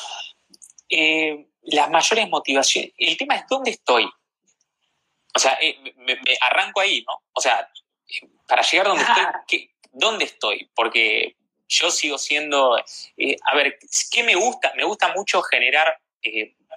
[0.88, 2.92] eh, las mayores motivaciones.
[2.96, 4.10] El tema es dónde estoy.
[5.34, 7.12] O sea, eh, me, arranco ahí, ¿no?
[7.34, 7.68] O sea,
[8.48, 10.70] para llegar donde estoy, ¿dónde estoy?
[10.74, 11.36] Porque
[11.68, 12.78] yo sigo siendo.
[13.18, 13.78] Eh, a ver,
[14.10, 14.72] ¿qué me gusta?
[14.76, 16.00] Me gusta mucho generar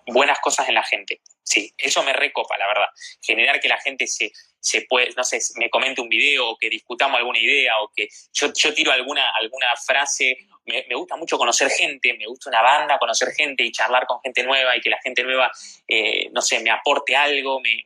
[0.07, 1.21] buenas cosas en la gente.
[1.41, 2.89] Sí, eso me recopa, la verdad.
[3.21, 6.69] Generar que la gente se, se puede, no sé, me comente un video o que
[6.69, 11.69] discutamos alguna idea o que yo, yo tiro alguna, alguna frase me, gusta mucho conocer
[11.69, 14.99] gente, me gusta una banda, conocer gente y charlar con gente nueva y que la
[15.01, 15.51] gente nueva,
[15.87, 17.59] eh, no sé, me aporte algo.
[17.59, 17.85] Me,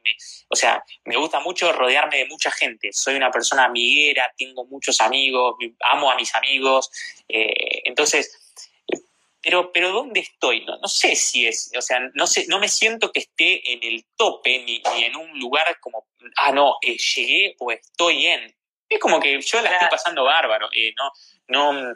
[0.49, 2.89] o sea, me gusta mucho rodearme de mucha gente.
[2.91, 6.89] Soy una persona amiguera, tengo muchos amigos, amo a mis amigos.
[7.27, 8.47] Eh, entonces,
[9.41, 10.65] pero, pero ¿dónde estoy?
[10.65, 13.83] No, no, sé si es, o sea, no, sé, no me siento que esté en
[13.83, 18.55] el tope ni, en un lugar como, ah, no, eh, llegué o estoy en.
[18.89, 21.11] Es como que yo la estoy pasando bárbaro, no,
[21.73, 21.93] no,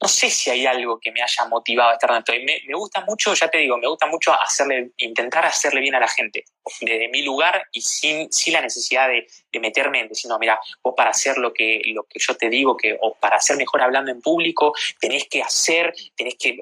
[0.00, 2.44] no sé si hay algo que me haya motivado a estar donde estoy.
[2.44, 6.08] Me, gusta mucho, ya te digo, me gusta mucho hacerle, intentar hacerle bien a la
[6.08, 6.44] gente
[6.80, 9.26] desde mi lugar y sin, sin la necesidad de,
[9.58, 12.76] meterme en decir, no, mira, vos para hacer lo que, lo que yo te digo,
[12.76, 16.58] que, o para ser mejor hablando en público, tenés que hacer, tenés que...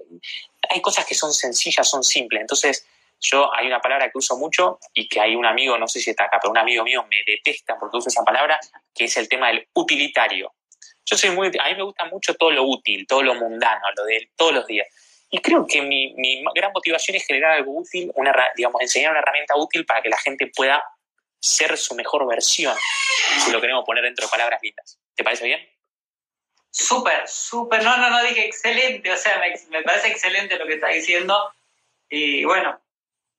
[0.70, 2.40] Hay cosas que son sencillas, son simples.
[2.40, 2.86] Entonces,
[3.20, 6.10] yo hay una palabra que uso mucho y que hay un amigo, no sé si
[6.10, 8.60] está acá, pero un amigo mío me detesta porque uso esa palabra,
[8.94, 10.52] que es el tema del utilitario.
[11.06, 14.04] Yo soy muy, a mí me gusta mucho todo lo útil, todo lo mundano, lo
[14.04, 14.86] de todos los días.
[15.30, 19.20] Y creo que mi, mi gran motivación es generar algo útil, una, digamos, enseñar una
[19.20, 20.82] herramienta útil para que la gente pueda
[21.40, 22.74] ser su mejor versión,
[23.44, 24.98] si lo queremos poner dentro de palabras lindas.
[25.14, 25.68] ¿Te parece bien?
[26.70, 27.82] Súper, súper.
[27.84, 29.12] No, no, no dije excelente.
[29.12, 31.52] O sea, me, me parece excelente lo que estás diciendo.
[32.08, 32.80] Y bueno,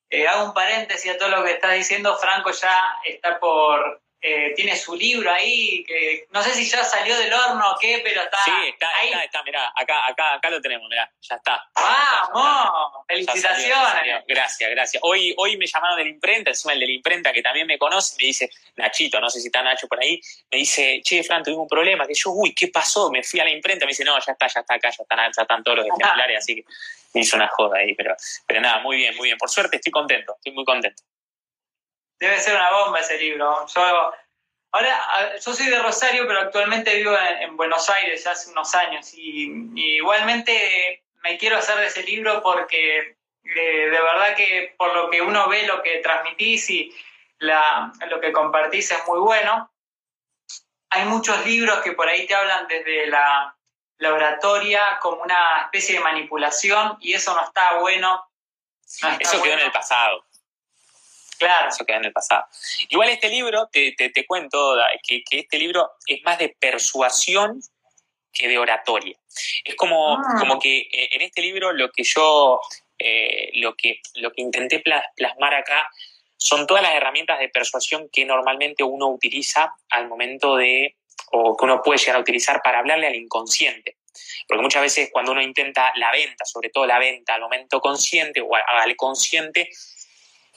[0.10, 2.17] eh, hago un paréntesis a todo lo que estás diciendo.
[2.17, 7.17] Franco ya está por eh, tiene su libro ahí, que no sé si ya salió
[7.17, 8.38] del horno o qué, pero está.
[8.43, 9.08] Sí, está, ahí.
[9.10, 11.63] está, está, mirá, acá, acá, acá lo tenemos, mirá, ya está.
[11.75, 13.06] ¡Vamos!
[13.08, 14.23] ¡Felicitaciones!
[14.28, 15.04] Gracias, gracias.
[15.04, 17.78] Hoy, hoy me llamaron de la imprenta, encima el de la imprenta que también me
[17.78, 20.19] conoce, me dice, Nachito, no sé si está Nacho por ahí,
[20.51, 23.12] me dice, che, Fran, tuvimos un problema, que yo, uy, ¿qué pasó?
[23.12, 25.32] Me fui a la imprenta, me dice, no, ya está, ya está acá, ya están,
[25.36, 26.65] ya están todos los ejemplares, así que
[27.13, 29.38] me hizo una joda ahí, pero, pero nada, muy bien, muy bien.
[29.38, 31.04] Por suerte estoy contento, estoy muy contento.
[32.19, 33.65] Debe ser una bomba ese libro.
[33.67, 34.13] Yo,
[34.71, 39.13] ahora, yo soy de Rosario, pero actualmente vivo en, Buenos Aires ya hace unos años.
[39.13, 45.10] Y, igualmente me quiero hacer de ese libro porque eh, de verdad que por lo
[45.10, 46.95] que uno ve, lo que transmitís y
[47.39, 49.71] la, lo que compartís es muy bueno.
[50.89, 53.56] Hay muchos libros que por ahí te hablan desde la,
[53.97, 58.30] la oratoria como una especie de manipulación y eso no está bueno.
[59.19, 60.25] eso quedó en el pasado.
[61.38, 61.69] Claro.
[61.69, 62.45] Eso queda en el pasado.
[62.89, 67.62] Igual este libro, te, te, cuento que, que, este libro es más de persuasión
[68.36, 69.17] que de oratoria.
[69.63, 70.36] Es como, ah.
[70.38, 72.60] como que eh, en este libro lo que yo,
[73.00, 74.84] eh, lo, que, lo que intenté
[75.15, 75.89] plasmar acá
[76.38, 80.95] son todas las herramientas de persuasión que normalmente uno utiliza al momento de,
[81.32, 83.98] o que uno puede llegar a utilizar para hablarle al inconsciente.
[84.48, 88.41] Porque muchas veces cuando uno intenta la venta, sobre todo la venta al momento consciente
[88.41, 89.69] o al consciente,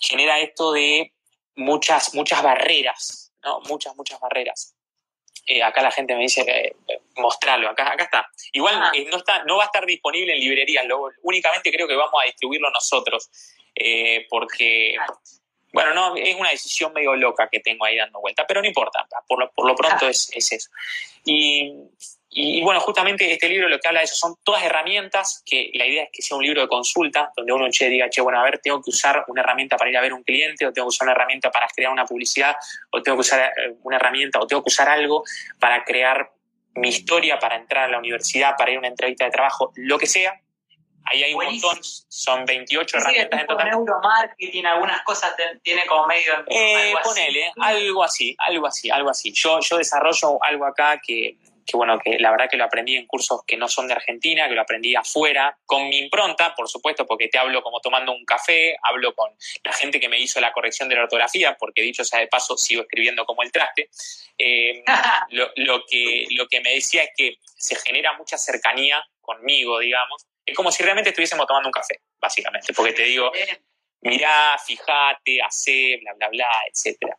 [0.00, 1.12] genera esto de
[1.56, 3.60] muchas, muchas barreras, ¿no?
[3.68, 4.74] Muchas, muchas barreras.
[5.46, 8.30] Eh, acá la gente me dice, eh, mostrarlo, acá, acá está.
[8.52, 8.92] Igual ah.
[8.94, 10.84] eh, no, está, no va a estar disponible en librerías,
[11.22, 13.30] únicamente creo que vamos a distribuirlo nosotros,
[14.28, 14.96] porque,
[15.72, 19.06] bueno, no, es una decisión medio loca que tengo ahí dando vuelta, pero no importa,
[19.26, 20.10] por lo, por lo pronto ah.
[20.10, 20.68] es, es, eso.
[21.24, 21.72] Y
[22.30, 25.86] y, bueno, justamente este libro lo que habla de eso son todas herramientas que la
[25.86, 28.44] idea es que sea un libro de consulta, donde uno che, diga, che, bueno, a
[28.44, 30.90] ver, tengo que usar una herramienta para ir a ver un cliente, o tengo que
[30.90, 32.54] usar una herramienta para crear una publicidad,
[32.90, 35.24] o tengo que usar eh, una herramienta, o tengo que usar algo
[35.58, 36.30] para crear
[36.74, 39.98] mi historia, para entrar a la universidad, para ir a una entrevista de trabajo, lo
[39.98, 40.38] que sea.
[41.06, 43.70] Ahí hay un montón, son 28 herramientas en total.
[43.70, 46.34] Neuromarketing, algunas cosas tiene como medio.
[46.46, 49.32] Eh, ponele, algo así, algo así, algo así.
[49.32, 51.38] Yo, yo desarrollo algo acá que
[51.68, 54.48] que bueno, que la verdad que lo aprendí en cursos que no son de Argentina,
[54.48, 58.24] que lo aprendí afuera, con mi impronta, por supuesto, porque te hablo como tomando un
[58.24, 59.30] café, hablo con
[59.62, 62.56] la gente que me hizo la corrección de la ortografía, porque dicho sea de paso,
[62.56, 63.90] sigo escribiendo como el traste.
[64.38, 64.82] Eh,
[65.56, 70.24] lo, que, lo que me decía es que se genera mucha cercanía conmigo, digamos.
[70.46, 73.30] Es como si realmente estuviésemos tomando un café, básicamente, porque te digo,
[74.00, 77.14] mirá, fíjate, hacé, bla, bla, bla, etcétera.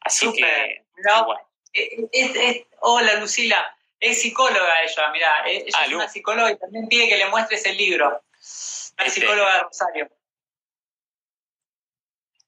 [0.00, 0.82] Así que,
[1.24, 1.48] bueno.
[1.76, 3.76] Eh, hola, Lucila
[4.10, 7.64] es psicóloga ella, mira, ella ah, es una psicóloga y también pide que le muestres
[7.66, 8.06] el libro.
[8.06, 10.10] Una este, psicóloga de Rosario.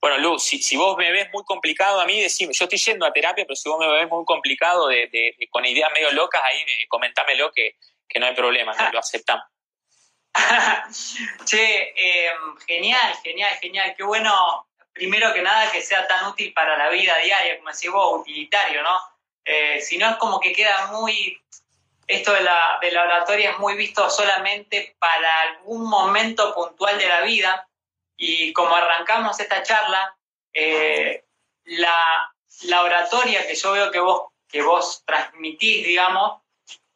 [0.01, 3.12] Bueno, Lu, si, vos me ves muy complicado a mí, decime, yo estoy yendo a
[3.12, 7.51] terapia, pero si vos me ves muy complicado de, con ideas medio locas, ahí comentámelo
[7.53, 7.77] que,
[8.09, 9.47] que no hay problema, lo aceptamos.
[11.47, 13.95] che, em, genial, genial, genial.
[13.97, 17.90] Qué bueno, primero que nada, que sea tan útil para la vida diaria, como decís
[17.90, 19.15] vos, utilitario, ¿no?
[19.49, 21.41] Eh, si no es como que queda muy,
[22.09, 27.09] esto de la, de la oratoria es muy visto solamente para algún momento puntual de
[27.09, 27.69] la vida
[28.17, 30.17] y como arrancamos esta charla,
[30.53, 31.25] eh,
[31.65, 36.43] la, la, oratoria que yo veo que vos, que vos transmitís, digamos,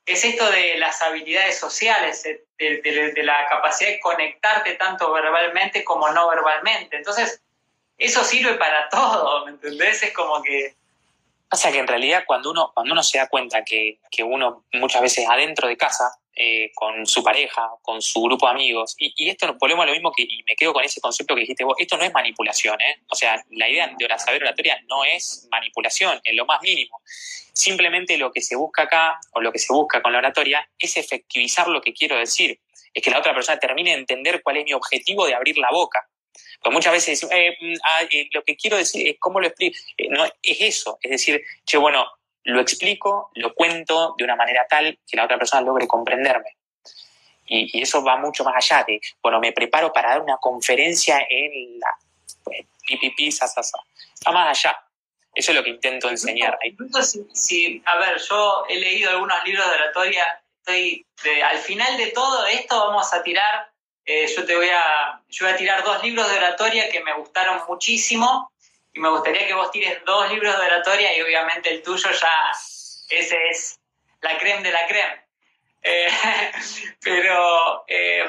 [0.05, 5.85] es esto de las habilidades sociales, de, de, de, la capacidad de conectarte tanto verbalmente
[5.85, 6.97] como no verbalmente.
[6.97, 7.41] Entonces,
[7.97, 10.03] eso sirve para todo, ¿me entendés?
[10.03, 10.75] Es como que
[11.51, 15.03] Pasa que en realidad cuando uno, cuando uno se da cuenta que, que uno muchas
[15.03, 19.53] veces adentro de casa, eh, con su pareja, con su grupo de amigos, y, esto
[19.59, 21.97] volvemos a lo mismo que, y me quedo con ese concepto que dijiste vos, esto
[21.97, 23.03] no es manipulación, ¿eh?
[23.09, 27.01] O sea, la idea de saber oratoria no es manipulación, en lo más mínimo.
[27.53, 30.97] Simplemente lo que se busca acá, o lo que se busca con la oratoria, es
[30.97, 32.61] efectivizar lo que quiero decir.
[32.95, 35.69] Es que la otra persona termine de entender cuál es mi objetivo de abrir la
[35.73, 36.09] boca.
[36.63, 39.77] Pues muchas veces eh, mm, ah, eh, lo que quiero decir es cómo lo explico.
[39.97, 42.07] Eh, no, es eso, es decir, che, bueno,
[42.45, 46.57] lo explico, lo cuento de una manera tal que la otra persona logre comprenderme.
[47.47, 51.81] Y, eso va mucho más allá de, bueno, me preparo para dar una conferencia en
[51.81, 51.89] la
[52.45, 53.47] pues, pipipi, sa,
[54.27, 54.79] Va más allá.
[55.35, 56.59] Eso es lo que intento enseñar.
[56.63, 61.07] Incluso si, a ver, yo he leído algunos libros de oratoria, estoy,
[61.43, 63.71] al final de todo esto vamos a tirar
[64.05, 67.15] eh, yo te voy a, yo voy a tirar dos libros de oratoria que me
[67.15, 68.53] gustaron muchísimo
[68.93, 72.53] y me gustaría que vos tires dos libros de oratoria y obviamente el tuyo ya,
[73.09, 73.79] ese es
[74.21, 75.25] la creme de la creme.
[75.83, 76.09] Eh,
[77.03, 78.25] pero eh,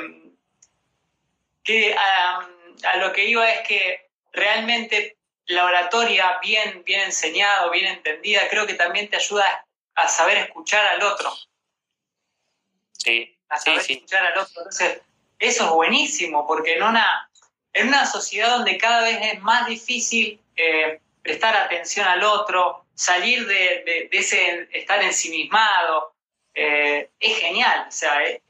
[1.63, 8.47] que, a lo que iba es que realmente la oratoria bien, bien enseñada, bien entendida,
[8.49, 11.33] creo que también te ayuda a saber escuchar al otro.
[12.93, 13.37] Sí.
[13.49, 14.61] A saber sí, escuchar al otro.
[14.61, 15.01] Entonces,
[15.41, 17.29] eso es buenísimo, porque en una,
[17.73, 23.45] en una sociedad donde cada vez es más difícil eh, prestar atención al otro, salir
[23.47, 26.13] de, ese estar ensimismado,
[26.53, 28.41] eh, es genial, o sea, es,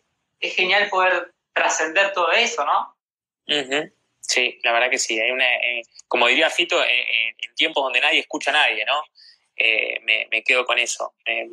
[0.55, 2.95] genial poder trascender todo eso, ¿no?
[4.19, 5.19] Sí, la verdad que sí.
[5.19, 9.03] Hay una, eh, como diría Fito, en tiempos donde nadie escucha a nadie, ¿no?
[9.63, 9.99] Eh,
[10.31, 11.13] me, quedo con eso.
[11.23, 11.47] Eh,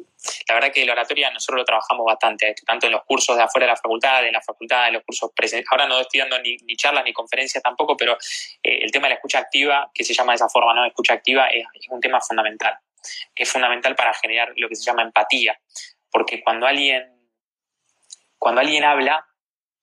[0.49, 3.67] la verdad que la oratoria nosotros lo trabajamos bastante, tanto en los cursos de afuera
[3.67, 5.69] de la facultad, en la facultad, en los cursos presenciales.
[5.71, 8.17] Ahora no estoy dando ni, charlas ni conferencias tampoco, pero
[8.63, 10.87] eh, el tema de la escucha activa, que se llama de esa forma, ¿no?
[10.87, 12.79] Escucha activa es, un tema fundamental.
[13.35, 15.61] Es fundamental para generar lo que se llama empatía,
[16.11, 17.13] porque cuando alguien,
[18.39, 19.28] cuando alguien habla,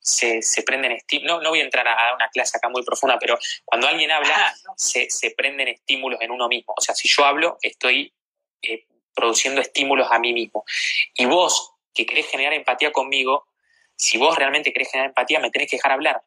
[0.05, 3.17] se, se prenden estímulos, no, no voy a entrar a, una clase acá muy profunda,
[3.19, 6.75] pero cuando alguien habla, se, se prenden estímulos en uno mismo.
[6.77, 8.13] O sea, si yo hablo, estoy
[8.61, 10.63] eh, produciendo estímulos a mí mismo.
[11.15, 13.47] Y vos, que querés generar empatía conmigo,
[13.95, 16.21] si vos realmente querés generar empatía, me tenés que dejar hablar.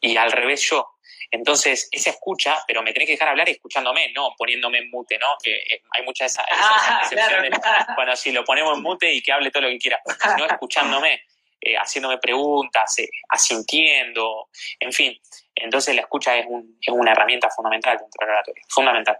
[0.00, 0.96] Y al revés yo.
[1.30, 5.36] Entonces, esa escucha, pero me tenés que dejar hablar escuchándome, no poniéndome en mute, ¿no?
[5.42, 9.50] Que eh, hay mucha esa, ah, bueno, si lo ponemos en mute y que hable
[9.50, 10.00] todo lo que quiera,
[10.38, 11.20] no escuchándome,
[11.66, 12.96] eh, haciéndome preguntas,
[13.28, 14.48] asintiendo,
[14.78, 15.20] en fin.
[15.54, 19.18] Entonces, la escucha es, un, es una herramienta fundamental dentro del oratorio, fundamental.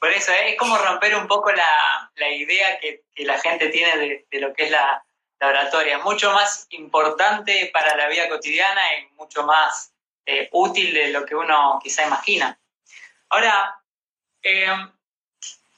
[0.00, 0.50] Por eso ¿eh?
[0.50, 4.70] es como romper un poco la, idea que, la gente tiene de, lo que es
[4.70, 5.04] la,
[5.42, 5.98] oratoria.
[5.98, 9.92] Mucho más importante para la vida cotidiana y mucho más
[10.26, 12.58] eh, útil de lo que uno quizá imagina.
[13.28, 13.78] Ahora,
[14.42, 14.66] eh,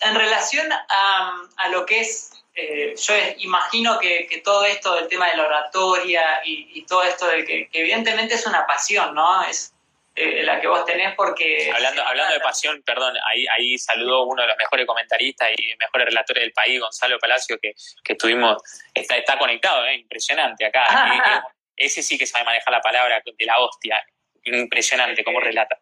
[0.00, 5.46] en relación a, lo que es, yo imagino que, todo esto del tema de la
[5.46, 9.42] oratoria y, todo esto de que, que, evidentemente es una pasión, ¿no?
[9.44, 9.72] Es,
[10.14, 11.70] eh, la que vos tenés porque...
[11.74, 16.06] Hablando, hablando de pasión, perdón, ahí, ahí saludó uno de los mejores comentaristas y mejores
[16.06, 17.72] relatores del país, Gonzalo Palacio, que,
[18.04, 18.62] que estuvimos,
[18.92, 19.94] está, está conectado, ¿eh?
[19.94, 20.84] impresionante acá.
[21.76, 24.04] ese sí que sabe manejar la palabra de la hostia,
[24.44, 25.78] impresionante como relata.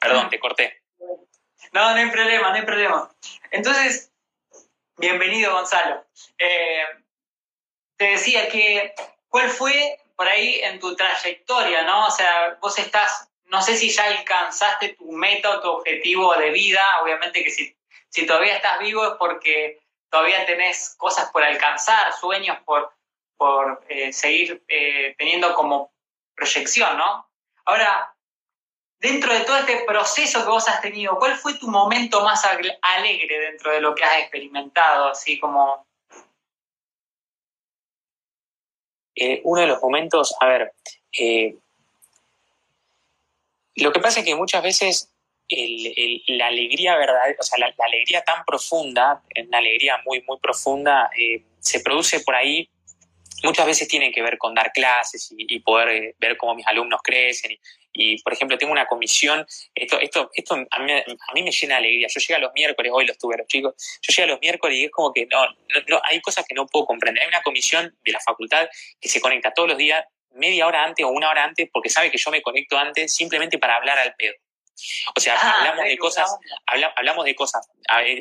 [0.00, 0.82] Perdón, te corté.
[1.70, 3.08] No, no hay problema, no hay problema.
[3.52, 4.11] Entonces,
[5.02, 6.04] bienvenido Gonzalo.
[6.38, 6.84] Eh,
[7.96, 8.94] te decía que,
[9.28, 12.06] ¿cuál fue por ahí en tu trayectoria, ¿no?
[12.06, 16.50] O sea, vos estás, no sé si ya alcanzaste tu meta o tu objetivo de
[16.50, 17.76] vida, obviamente que si,
[18.10, 22.92] si todavía estás vivo es porque todavía tenés cosas por alcanzar, sueños por,
[23.36, 25.92] por eh, seguir eh, teniendo como
[26.36, 27.28] proyección, ¿no?
[27.64, 28.11] Ahora,
[29.02, 33.38] dentro de todo este proceso que vos has tenido, ¿cuál fue tu momento más alegre
[33.38, 35.08] dentro de lo que has experimentado?
[35.08, 35.84] Así como
[39.14, 40.72] Eh, uno de los momentos, a ver,
[41.18, 41.54] eh,
[43.76, 45.08] lo que pasa es que muchas veces
[46.28, 51.44] la alegría verdadera, o sea, la, alegría tan profunda, una alegría muy, muy profunda, eh,
[51.60, 52.68] se produce por ahí
[53.44, 57.58] muchas veces tiene que ver con dar clases y, poder ver cómo mis alumnos crecen.
[58.22, 61.78] Por ejemplo, tengo una comisión, esto, esto, esto a, mí, a mí me llena de
[61.78, 62.08] alegría.
[62.08, 64.78] Yo llego a los miércoles, hoy los tuve los chicos, yo llego a los miércoles
[64.78, 65.46] y es como que no,
[65.88, 67.22] no, hay cosas que no puedo comprender.
[67.22, 68.68] Hay una comisión de la facultad
[69.00, 72.10] que se conecta todos los días, media hora antes o una hora antes, porque sabe
[72.10, 74.34] que yo me conecto antes simplemente para hablar al pedo.
[75.16, 76.36] O sea, ah, hablamos de cosas,
[76.96, 77.68] hablamos de cosas.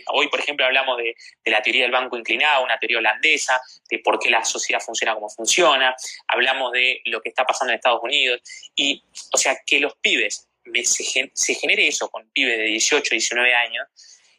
[0.08, 4.20] Hoy, por ejemplo, hablamos de, la teoría del banco inclinado, una teoría holandesa, de por
[4.20, 5.96] qué la sociedad funciona como funciona.
[6.28, 8.42] Hablamos de lo que está pasando en Estados Unidos.
[8.76, 10.48] Y, o sea, que los pibes,
[10.84, 13.88] se, genere eso con pibes de 18, 19 años,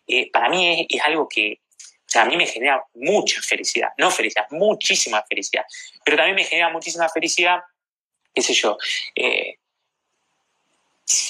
[0.06, 3.90] eh, para mí es, algo que, o sea, a mí me genera mucha felicidad.
[3.98, 5.64] No felicidad, muchísima felicidad.
[6.04, 7.60] Pero también me genera muchísima felicidad,
[8.34, 8.76] qué sé yo,
[9.14, 9.58] eh,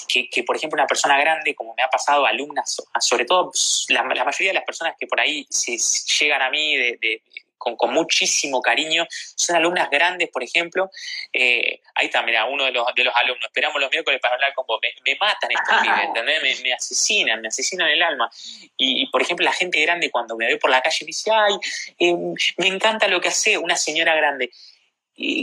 [0.08, 4.02] que, por ejemplo, una persona grande, como me ha pasado, alumnas, sobre todo pues, la,
[4.02, 5.76] mayoría de las personas que por ahí se,
[6.18, 7.22] llegan a mí de,
[7.58, 10.90] con, muchísimo cariño, son alumnas grandes, por ejemplo.
[11.32, 14.52] Eh, ahí está, mira, uno de los, de los alumnos, esperamos los miércoles para hablar
[14.54, 16.62] con vos, me, matan estos pibes, ¿entendés?
[16.62, 18.30] Me, asesinan, me asesinan el alma.
[18.76, 21.54] Y, por ejemplo, la gente grande cuando me ve por la calle me dice, ay,
[21.98, 22.14] eh,
[22.58, 24.50] me encanta lo que hace una señora grande.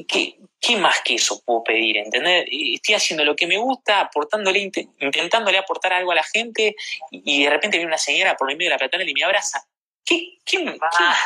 [0.07, 1.97] ¿Qué, ¿qué, más que eso puedo pedir?
[1.97, 2.45] ¿entendés?
[2.51, 6.75] Estoy haciendo lo que me gusta, aportándole, intentándole aportar algo a la gente
[7.11, 9.65] y de repente viene una señora por el medio de la platana y me abraza.
[10.05, 10.79] ¿Qué, qué, más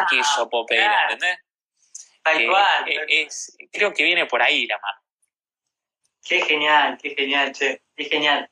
[0.09, 0.89] que eso puedo pedir?
[1.09, 1.39] ¿Entendés?
[2.21, 2.89] Tal eh, cual.
[2.89, 3.27] Eh,
[3.71, 4.99] creo que viene por ahí la mano.
[6.23, 8.49] Qué genial, qué genial, che, qué genial.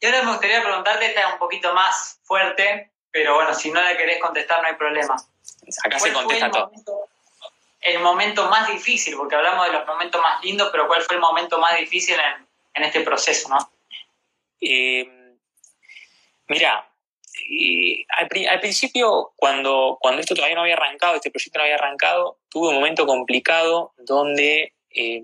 [0.00, 3.96] Y ahora me gustaría preguntarte, esta un poquito más fuerte, pero bueno, si no la
[3.96, 5.16] querés contestar no hay problema.
[5.82, 7.08] acá se contesta todo.
[7.84, 11.20] El momento más difícil, porque hablamos de los momentos más lindos, pero ¿cuál fue el
[11.20, 12.16] momento más difícil
[12.74, 13.58] en, este proceso, no?
[14.60, 15.06] Eh,
[16.48, 16.90] mira,
[18.48, 22.68] al, principio, cuando, cuando esto todavía no había arrancado, este proyecto no había arrancado, tuve
[22.68, 25.22] un momento complicado donde, eh,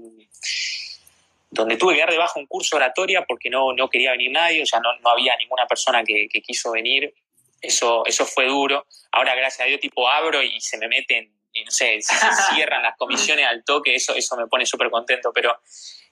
[1.49, 4.33] donde tuve que dar de baja un curso de oratoria porque no, no quería venir
[4.33, 7.15] nadie, o sea, no, no había ninguna persona que, quiso venir.
[7.63, 8.87] Eso, eso fue duro.
[9.13, 12.15] Ahora, gracias a Dios, tipo abro y se me meten, no sé, se
[12.55, 15.61] cierran las comisiones al toque, eso, eso me pone súper contento, pero...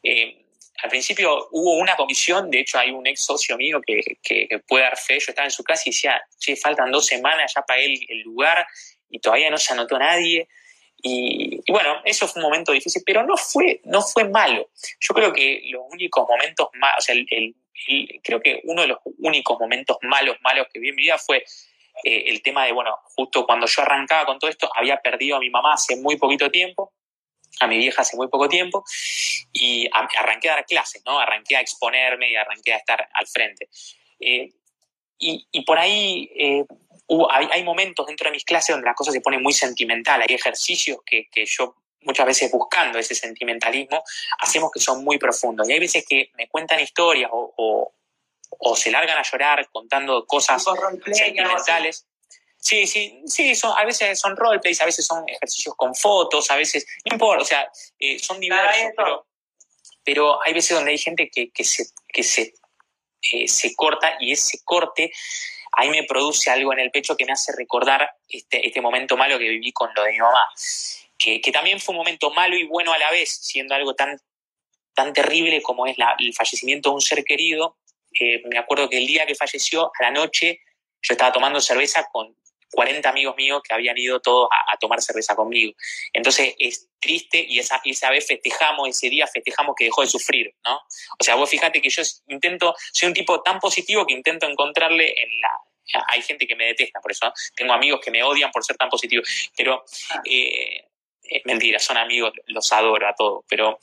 [0.02, 0.44] Eh,
[0.80, 4.00] al principio hubo una comisión, de hecho hay un ex socio mío que,
[4.64, 7.62] puede dar fe, yo estaba en su casa y decía, che, faltan dos semanas, ya
[7.62, 8.64] pagué el, el lugar
[9.10, 10.48] y todavía no se anotó nadie.
[11.00, 14.70] Y, bueno, eso fue un momento difícil, pero no fue, no fue malo.
[15.00, 17.54] Yo creo que los únicos momentos más, o sea, el,
[18.22, 21.44] creo que uno de los únicos momentos malos, malos que vi en mi vida fue
[22.04, 25.40] eh, el tema de, bueno, justo cuando yo arrancaba con todo esto, había perdido a
[25.40, 26.92] mi mamá hace muy poquito tiempo,
[27.60, 28.84] a mi vieja hace muy poco tiempo
[29.52, 31.18] y arranqué a dar clases, ¿no?
[31.18, 33.68] Arranqué a exponerme y arranqué a estar al frente.
[34.20, 34.50] Eh,
[35.20, 36.64] y, por ahí eh,
[37.30, 40.98] hay, momentos dentro de mis clases donde la cosa se pone muy sentimental, hay ejercicios
[41.04, 44.04] que, yo muchas veces buscando ese sentimentalismo,
[44.38, 45.68] hacemos que son muy profundos.
[45.68, 47.92] Y hay veces que me cuentan historias o
[48.74, 50.64] se largan a llorar contando cosas
[51.12, 52.06] sentimentales.
[52.60, 56.56] Sí, sí, sí, son, a veces son roleplays, a veces son ejercicios con fotos, a
[56.56, 59.24] veces, no importa, o sea, eh, son diversos,
[60.02, 62.54] pero, hay veces donde hay gente que, que se, que se,
[63.32, 65.12] eh, se corta y ese corte
[65.72, 69.38] ahí me produce algo en el pecho que me hace recordar este, este momento malo
[69.38, 70.48] que viví con lo de mi mamá,
[71.16, 74.18] que, que también fue un momento malo y bueno a la vez, siendo algo tan,
[74.94, 77.76] tan terrible como es la, el fallecimiento de un ser querido.
[78.20, 80.60] Eh, me acuerdo que el día que falleció, a la noche,
[81.02, 82.36] yo estaba tomando cerveza con,
[82.70, 85.72] 40 amigos míos que habían ido todos a, tomar cerveza conmigo.
[86.12, 90.54] Entonces es triste y esa, esa vez festejamos, ese día festejamos que dejó de sufrir,
[90.64, 90.76] ¿no?
[91.18, 95.08] O sea, vos fíjate que yo intento, soy un tipo tan positivo que intento encontrarle
[95.08, 95.50] en la...
[96.08, 98.88] Hay gente que me detesta por eso, tengo amigos que me odian por ser tan
[98.88, 99.22] positivo,
[99.56, 99.84] pero...
[100.24, 100.84] Eh,
[101.30, 103.78] eh, mentira, son amigos, los adoro a todos, pero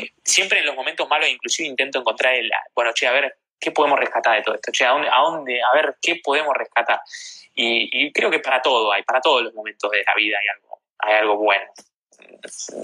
[0.00, 3.70] eh, siempre en los momentos malos inclusive intento encontrar el, bueno, che, a ver, ¿qué
[3.72, 4.72] podemos rescatar de todo esto?
[4.72, 7.00] Che, ¿a dónde, a, dónde, a ver, ¿qué podemos rescatar?
[7.54, 10.80] Y, creo que para todo hay, para todos los momentos de la vida hay algo,
[10.98, 11.66] hay algo bueno.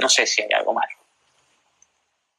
[0.01, 0.93] No sé si hay algo malo.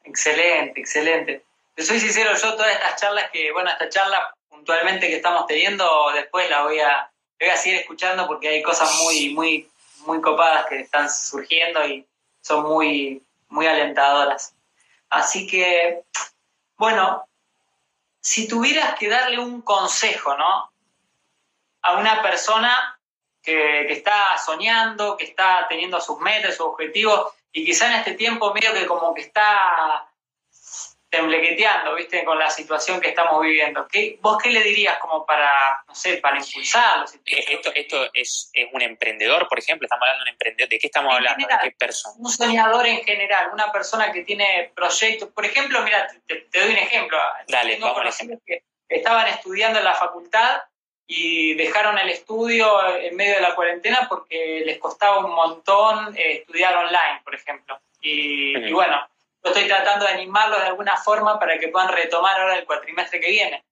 [0.04, 1.44] Excelente, excelente.
[1.76, 6.12] Te soy sincero, yo todas estas charlas que, bueno, esta charla puntualmente que estamos teniendo,
[6.14, 7.10] después la voy a,
[7.40, 9.70] voy a seguir escuchando porque hay cosas muy, muy,
[10.06, 12.06] muy copadas que están surgiendo y
[12.42, 14.54] son muy, muy alentadoras.
[15.10, 16.04] Así que,
[16.78, 17.26] bueno,
[18.26, 20.72] si tuvieras que darle un consejo, ¿no?
[21.84, 23.00] a una persona
[23.44, 28.52] que, está soñando, que está teniendo sus metas, sus objetivos, y quizá en este tiempo
[28.52, 30.10] medio que como que está
[31.16, 32.24] temblequeteando, ¿viste?
[32.24, 33.88] Con la situación que estamos viviendo.
[33.88, 37.05] ¿Qué, ¿Vos qué le dirías como para, no sé, para impulsarlo?
[37.26, 40.70] Eh, esto, esto es, un emprendedor, por ejemplo, estamos hablando de un emprendedor.
[40.70, 41.47] ¿De qué estamos hablando?
[41.47, 42.16] ¿De qué persona?
[42.20, 45.30] Un soñador en general, una persona que tiene proyectos.
[45.30, 47.18] Por ejemplo, mira, te, doy un ejemplo.
[47.47, 48.39] Dale, Tengo vamos ejemplo.
[48.45, 50.61] que estaban estudiando en la facultad
[51.07, 56.38] y dejaron el estudio en medio de la cuarentena porque les costaba un montón eh,
[56.39, 57.80] estudiar online, por ejemplo.
[58.01, 59.07] Y, bueno,
[59.46, 63.20] yo estoy tratando de animarlos de alguna forma para que puedan retomar ahora el cuatrimestre
[63.20, 63.64] que viene,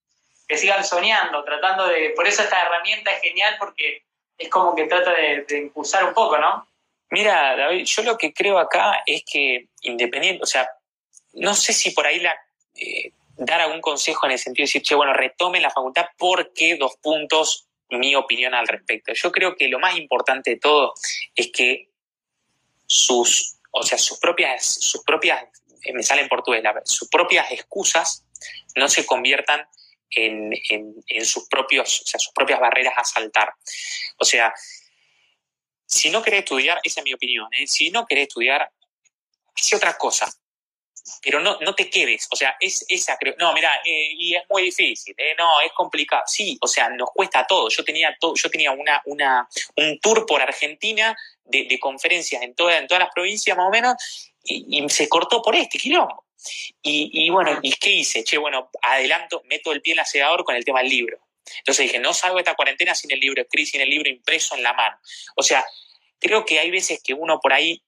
[0.47, 2.11] que sigan soñando, tratando de...
[2.11, 4.03] Por eso esta herramienta es genial porque
[4.37, 6.67] es como que trata de, impulsar un poco, ¿no?
[7.09, 10.69] Mira, David, yo lo que creo acá es que independiente, o sea,
[11.33, 12.35] no sé si por ahí la...
[12.75, 16.77] Eh, dar algún consejo en el sentido de decir, che, bueno, retome la facultad porque
[16.77, 19.11] dos puntos, mi opinión al respecto.
[19.13, 20.93] Yo creo que lo más importante de todo
[21.35, 21.89] es que
[22.85, 25.43] sus, o sea, sus propias, sus propias,
[25.91, 28.25] me sale en portugués, sus propias excusas
[28.75, 29.67] no se conviertan
[30.09, 33.53] en, en, sus propios, o sea, sus propias barreras a saltar.
[34.17, 34.53] O sea,
[35.85, 37.67] si no querés estudiar, esa es mi opinión, ¿eh?
[37.67, 38.71] si no querés estudiar,
[39.55, 40.31] hace otra cosa
[41.21, 44.43] pero no, no te quedes, o sea, es esa creo, no, mira, eh, y es
[44.49, 48.33] muy difícil, eh, no, es complicado, sí, o sea, nos cuesta todo, yo tenía todo,
[48.35, 53.03] yo tenía una, una, un tour por Argentina de, de conferencias en, toda, en todas
[53.03, 56.25] las provincias más o menos, y, se cortó por este quilombo.
[56.81, 58.23] Y, bueno, ¿y qué hice?
[58.23, 61.19] Che, bueno, adelanto, meto el pie en el acelerador con el tema del libro.
[61.59, 64.55] Entonces dije, no salgo de esta cuarentena sin el libro escrito, sin el libro impreso
[64.55, 64.97] en la mano.
[65.35, 65.63] O sea,
[66.19, 67.81] creo que hay veces que uno por ahí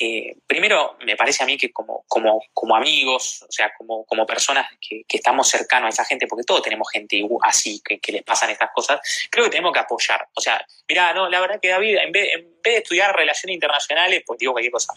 [0.00, 4.26] eh, primero, me parece a mí que como, como, como amigos, o sea, como, como
[4.26, 8.50] personas que, estamos cercanos a esa gente, porque todos tenemos gente así, que, les pasan
[8.50, 10.28] estas cosas, creo que tenemos que apoyar.
[10.34, 13.54] O sea, mira, no, la verdad que David, en vez, en vez de estudiar relaciones
[13.54, 14.92] internacionales, pues digo cualquier cosa,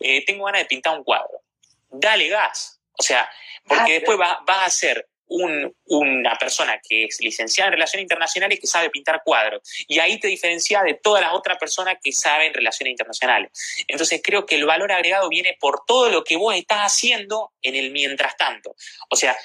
[0.00, 1.42] eh, tengo ganas de pintar un cuadro.
[1.90, 2.80] Dale gas.
[2.98, 3.30] O sea,
[3.66, 8.66] porque después vas va a ser una persona que es licenciada en Relaciones Internacionales que
[8.66, 9.62] sabe pintar cuadros.
[9.86, 13.50] Y ahí te diferencia de todas las otras personas que saben Relaciones Internacionales.
[13.86, 17.74] Entonces creo que el valor agregado viene por todo lo que vos estás haciendo en
[17.74, 18.74] el mientras tanto.
[19.10, 19.36] O sea,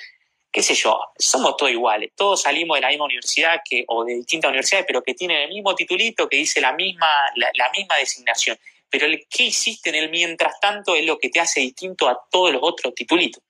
[0.52, 4.16] qué sé yo, somos todos iguales, todos salimos de la misma universidad que, o de
[4.16, 8.58] distintas universidades, pero que tienen el mismo titulito, que dice la misma, la misma designación
[8.94, 12.28] pero el qué hiciste en el mientras tanto es lo que te hace distinto a
[12.30, 13.42] todos los otros titulitos.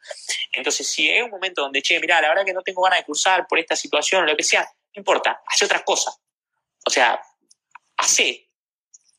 [0.54, 3.06] Entonces, si es un momento donde, che, mira, la verdad que no tengo ganas de
[3.06, 6.18] cursar por esta situación o lo que sea, no importa, hace otras cosas.
[6.86, 7.22] O sea,
[7.98, 8.52] hace,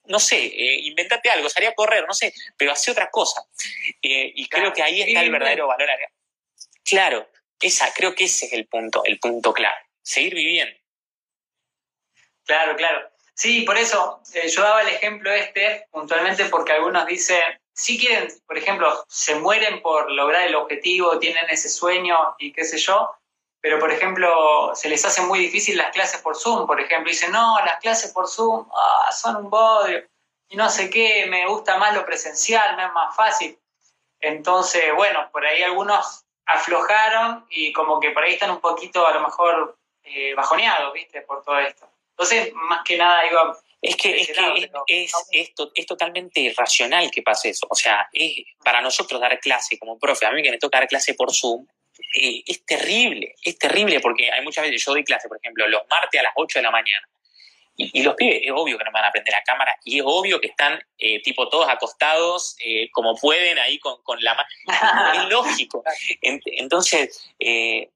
[0.07, 3.45] no sé, eh, inventate algo, salí a correr, no sé, pero hace otra cosa.
[4.01, 5.91] Eh, y creo que ahí está el verdadero valor
[6.85, 7.29] Claro,
[7.61, 9.77] esa, creo que ese es el punto, el punto clave.
[10.01, 10.75] Seguir viviendo.
[12.47, 13.14] Claro, claro.
[13.35, 18.29] Sí, por eso eh, yo daba el ejemplo este puntualmente porque algunos dicen, si quieren,
[18.47, 23.11] por ejemplo, se mueren por lograr el objetivo, tienen ese sueño y qué sé yo,
[23.61, 27.33] pero por ejemplo se les hace muy difícil las clases por Zoom, por ejemplo, dicen,
[27.33, 30.05] no, las clases por Zoom ah, son un bodrio
[30.49, 33.59] y no sé qué, me gusta más lo presencial, me es más fácil.
[34.21, 39.15] Entonces, bueno, por ahí algunos aflojaron y como que por ahí están un poquito a
[39.15, 41.23] lo mejor eh, bajoneados, ¿viste?
[41.23, 41.89] Por todo esto.
[42.17, 43.59] Entonces, más que nada iba...
[43.83, 44.33] Es que, es,
[44.87, 45.07] que
[45.75, 47.67] es, totalmente irracional que pase eso.
[47.69, 50.89] O sea, es, para nosotros dar clase como profe, a mí que me toca dar
[50.89, 51.67] clase por Zoom,
[52.19, 55.83] eh, es terrible, es terrible porque hay muchas veces, yo doy clase, por ejemplo, los
[55.91, 57.07] martes a las 8 de la mañana.
[57.77, 60.05] Y, los pibes, es obvio que no me van a prender la cámara y es
[60.07, 64.49] obvio que están eh, tipo todos acostados eh, como pueden ahí con, con la mano.
[65.13, 65.83] es lógico.
[66.23, 67.89] Entonces, es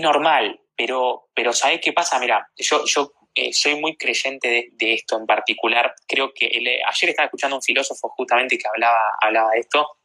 [0.00, 0.58] normal.
[0.76, 2.18] Pero, pero ¿sabes qué pasa?
[2.18, 5.94] Mira, yo, yo eh, soy muy creyente de, esto en particular.
[6.06, 9.98] Creo que ayer estaba escuchando un filósofo justamente que hablaba, hablaba de esto,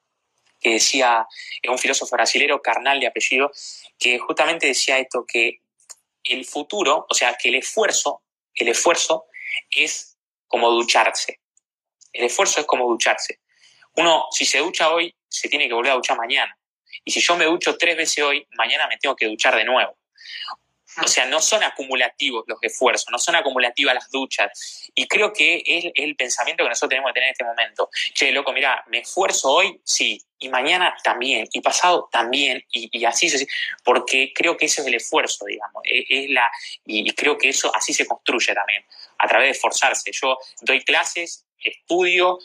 [0.59, 1.25] que decía,
[1.61, 3.51] es un filósofo brasilero, carnal de apellido,
[3.97, 5.61] que justamente decía esto, que
[6.23, 8.21] el futuro, o sea, que el esfuerzo,
[8.53, 9.25] el esfuerzo
[9.69, 10.17] es
[10.47, 11.39] como ducharse.
[12.13, 13.39] El esfuerzo es como ducharse.
[13.95, 16.57] Uno, si se ducha hoy, se tiene que volver a duchar mañana.
[17.03, 19.97] Y si yo me ducho tres veces hoy, mañana me tengo que duchar de nuevo.
[21.03, 24.91] O sea, no son acumulativos los esfuerzos, no son acumulativas las duchas.
[24.93, 27.89] Y creo que es, el pensamiento que nosotros tenemos que tener en este momento.
[28.13, 33.29] Che, loco, mira, me esfuerzo hoy, sí, y mañana también, y pasado también, y, así,
[33.83, 35.83] porque creo que ese es el esfuerzo, digamos.
[35.85, 36.49] E, es, la,
[36.85, 38.83] y creo que eso así se construye también,
[39.19, 40.11] a través de esforzarse.
[40.11, 42.39] Yo doy clases, estudio,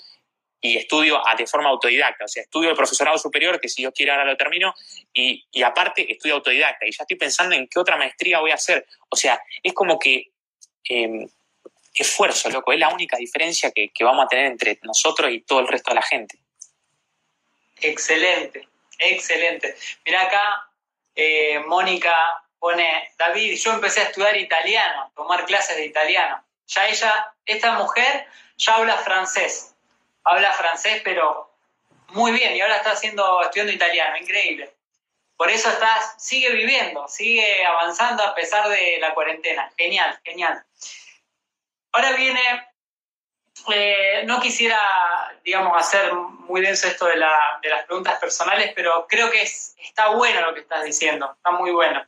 [0.60, 4.12] y estudio de forma autodidacta, o sea, estudio el profesorado superior, que si yo quiero
[4.12, 4.74] ahora lo termino,
[5.12, 8.86] y, aparte estudio autodidacta, y ya estoy pensando en qué otra maestría voy a hacer.
[9.08, 10.30] O sea, es como que
[10.84, 11.28] em,
[11.94, 15.68] esfuerzo, loco, es la única diferencia que, vamos a tener entre nosotros y todo el
[15.68, 16.38] resto de la gente.
[17.80, 18.66] Excelente,
[18.98, 19.76] excelente.
[20.04, 20.70] Mira acá,
[21.14, 22.16] eh, Mónica
[22.58, 26.42] pone, David, yo empecé a estudiar italiano, tomar clases de italiano.
[26.66, 28.26] Ya ella, esta mujer,
[28.56, 29.75] ya habla francés
[30.26, 31.50] habla francés, pero
[32.08, 34.74] muy bien, y ahora está haciendo, estudiando italiano, increíble.
[35.36, 35.70] Por eso
[36.18, 39.70] sigue viviendo, sigue avanzando a pesar de la cuarentena.
[39.76, 40.64] Genial, genial.
[41.92, 42.40] Ahora viene,
[43.72, 44.80] eh, no quisiera,
[45.44, 50.54] digamos, hacer muy denso esto de, las preguntas personales, pero creo que está bueno lo
[50.54, 52.04] que estás diciendo, está muy bueno.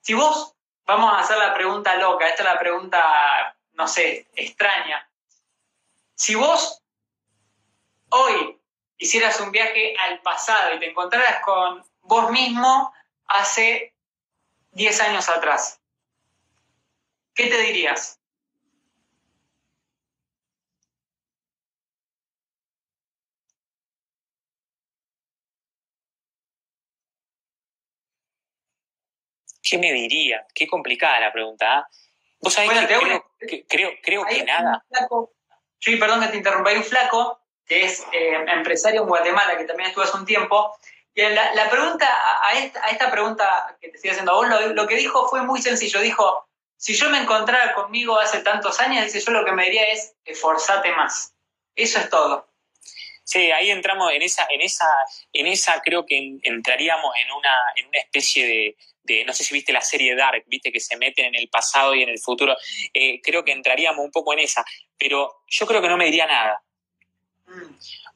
[0.00, 0.54] Si vos,
[0.84, 5.08] vamos a hacer la pregunta loca, esta es la pregunta, no sé, extraña.
[6.16, 6.83] Si vos
[8.14, 8.60] hoy
[8.96, 12.92] hicieras un viaje al pasado y te encontraras con vos mismo
[13.26, 13.94] hace
[14.72, 15.80] 10 años atrás,
[17.34, 18.20] ¿qué te dirías?
[29.62, 30.46] ¿Qué me diría?
[30.54, 31.78] Qué complicada la pregunta.
[31.78, 31.88] ¿ah?
[32.38, 34.84] Vos sabés que, creo, creo, que nada.
[35.78, 36.70] sí, perdón que te interrumpa.
[36.70, 40.76] Hay un flaco que es eh, empresario en Guatemala, que también estuvo hace un tiempo.
[41.14, 42.08] Y la, pregunta,
[42.42, 46.00] a esta, pregunta que te estoy haciendo a vos, lo, que dijo fue muy sencillo.
[46.00, 49.90] Dijo, si yo me encontrara conmigo hace tantos años, dice, yo lo que me diría
[49.92, 51.32] es, esforzate más.
[51.76, 52.48] Eso es todo.
[53.22, 54.88] Sí, ahí entramos en esa, en esa,
[55.32, 59.54] en esa creo que entraríamos en una, en una especie de, de, no sé si
[59.54, 62.56] viste la serie Dark, viste que se meten en el pasado y en el futuro,
[62.92, 64.64] eh, creo que entraríamos un poco en esa,
[64.98, 66.63] pero yo creo que no me diría nada.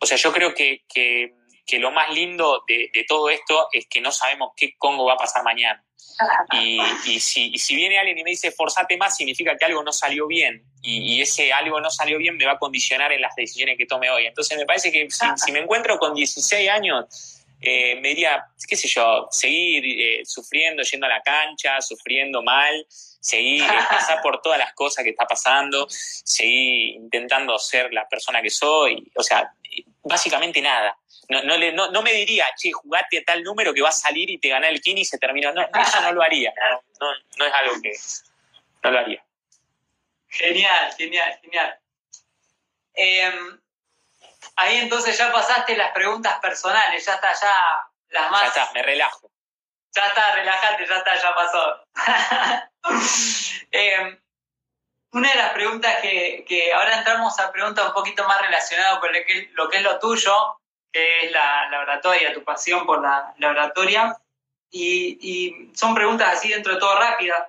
[0.01, 1.35] O sea, yo creo que, que,
[1.79, 5.43] lo más lindo de, todo esto es que no sabemos qué Congo va a pasar
[5.45, 5.85] mañana.
[6.53, 9.93] Y, y, si, si, viene alguien y me dice forzate más, significa que algo no
[9.93, 10.65] salió bien.
[10.83, 14.11] Y, ese algo no salió bien me va a condicionar en las decisiones que tome
[14.11, 14.27] hoy.
[14.27, 18.89] Entonces me parece que si, me encuentro con 16 años, eh, me diría, qué sé
[18.89, 24.73] yo, seguir eh, sufriendo, yendo a la cancha, sufriendo mal, seguir, pasar por todas las
[24.75, 29.53] cosas que está pasando, seguir intentando ser la persona que soy, o sea,
[30.03, 30.97] básicamente nada.
[31.29, 34.49] No, no, no, me diría, che, jugate tal número que va a salir y te
[34.49, 35.53] gana el kini y se terminó.
[35.53, 36.55] No, eso no lo haría.
[37.01, 37.93] No, no, es algo que
[38.83, 39.23] no lo haría.
[40.29, 41.79] Genial, genial, genial.
[42.95, 43.61] Em,
[44.57, 48.43] ahí entonces ya pasaste las preguntas personales, ya está, ya las más.
[48.43, 49.31] Ya está, me relajo.
[49.95, 51.85] Ya está, relájate, ya está, ya pasó.
[53.71, 54.19] Em,
[55.13, 59.19] una de las preguntas que, ahora entramos a preguntas un poquito más relacionadas con lo
[59.27, 60.59] que, lo que es lo tuyo,
[60.93, 64.17] que es la, oratoria, tu pasión por la, oratoria.
[64.71, 67.49] Y, son preguntas así dentro de todo rápidas.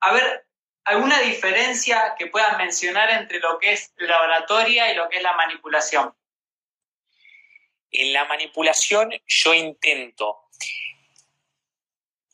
[0.00, 0.46] A ver,
[0.90, 5.22] ¿alguna diferencia que puedas mencionar entre lo que es la oratoria y lo que es
[5.22, 6.12] la manipulación?
[7.92, 10.46] En la manipulación yo intento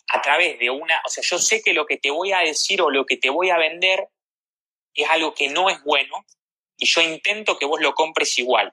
[0.08, 2.80] a través de una, o sea, yo sé que lo que te voy a decir
[2.80, 4.08] o lo que te voy a vender
[4.94, 6.24] es algo que no es bueno
[6.78, 8.72] y yo intento que vos lo compres igual.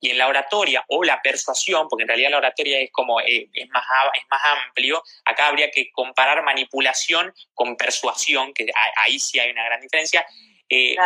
[0.00, 3.48] Y en la oratoria o la persuasión, porque en realidad la oratoria es como eh,
[3.52, 3.84] es, más,
[4.14, 8.66] es más amplio, acá habría que comparar manipulación con persuasión, que
[9.04, 10.26] ahí sí hay una gran diferencia.
[10.68, 10.96] Eh,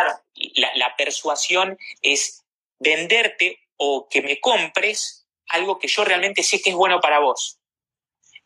[0.55, 2.43] la, la persuasión es
[2.79, 7.61] venderte o que me compres algo que yo realmente sé que es bueno para vos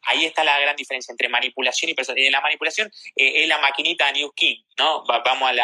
[0.06, 2.28] ahí está la gran diferencia entre manipulación y personalidad.
[2.28, 5.04] En la manipulación eh, es la maquinita de New King, ¿no?
[5.06, 5.60] vamos al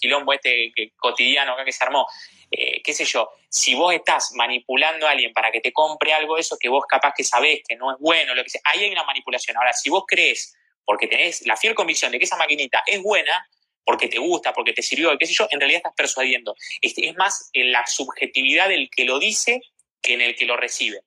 [0.00, 2.06] quilombo este cotidiano acá que se armó.
[2.50, 6.36] Eh, qué sé yo, si vos estás manipulando a alguien para que te compre algo
[6.36, 8.90] eso que vos capaz que sabés que no es bueno, lo que sea, ahí hay
[8.90, 9.56] una manipulación.
[9.56, 13.46] Ahora, si vos crees, porque tenés la fiel convicción de que esa maquinita es buena,
[13.84, 16.54] porque te gusta, porque te sirvió, qué sé yo, en realidad estás persuadiendo.
[16.80, 19.62] Este, es más en la subjetividad del que lo dice
[20.02, 21.02] que en el que lo recibe.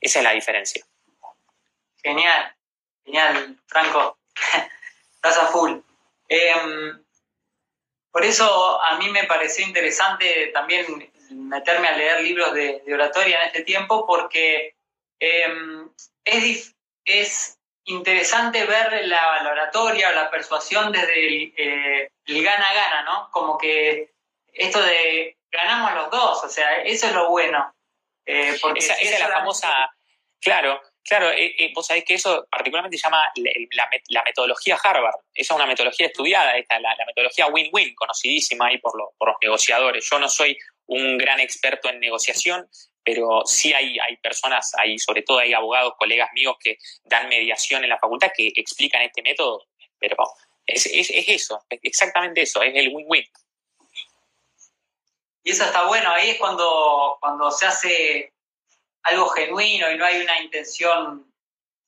[0.00, 0.84] Esa es la diferencia.
[2.02, 2.54] Genial,
[3.04, 4.18] genial, Franco.
[5.14, 5.78] Estás a full.
[6.28, 7.02] Em,
[8.10, 13.46] por eso a mí me pareció interesante también meterme a leer libros de, oratoria en
[13.48, 14.74] este tiempo, porque
[15.18, 15.88] em,
[16.24, 17.54] es, es,
[17.84, 23.30] interesante ver la, oratoria o la persuasión desde el, gana-gana, ¿no?
[23.30, 24.12] Como que
[24.52, 27.74] esto de ganamos los dos, o sea, eso es lo bueno.
[28.26, 29.90] Eh, porque esa, es la famosa,
[30.38, 33.32] claro, Claro, eh, eh, vos sabés que eso particularmente se llama
[33.70, 35.14] la, metodología Harvard.
[35.34, 40.06] Esa es una metodología estudiada, esta, la, metodología win-win, conocidísima ahí por, los negociadores.
[40.10, 42.68] Yo no soy un gran experto en negociación,
[43.02, 47.82] pero sí hay, hay personas, hay, sobre todo hay abogados, colegas míos que dan mediación
[47.84, 49.64] en la facultad que explican este método,
[49.98, 50.16] pero
[50.66, 53.24] es eso, es exactamente eso, es el win-win.
[55.42, 58.32] Y eso está bueno, ahí es cuando, cuando se hace
[59.10, 61.32] algo genuino y no hay una intención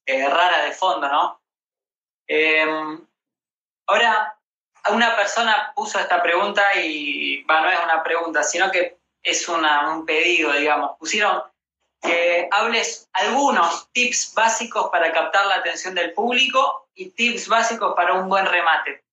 [0.07, 1.41] eh, rara de fondo, ¿no?
[2.27, 3.07] Em,
[3.87, 4.39] ahora,
[4.91, 10.07] una persona puso esta pregunta y, bueno, no es una pregunta, sino que es un
[10.07, 10.97] pedido, digamos.
[10.99, 11.43] Pusieron
[12.01, 18.15] que hables algunos tips básicos para captar la atención del público y tips básicos para
[18.15, 19.05] un buen remate.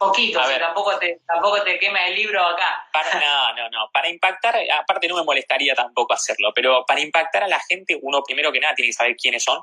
[0.00, 2.88] Poquito, tampoco te, tampoco te quemes el libro acá.
[3.20, 3.90] no, no, no.
[3.92, 8.22] Para impactar, aparte no me molestaría tampoco hacerlo, pero para impactar a la gente, uno
[8.22, 9.60] primero que nada tiene que saber quiénes son,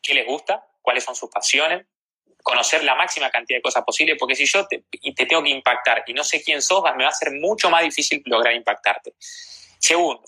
[0.00, 1.86] qué les gusta, cuáles son sus pasiones,
[2.40, 6.04] conocer la máxima cantidad de cosas posibles, porque si yo te, te tengo que impactar
[6.06, 9.14] y no sé quién sos, me va a ser mucho más difícil lograr impactarte.
[9.18, 10.22] Segundo,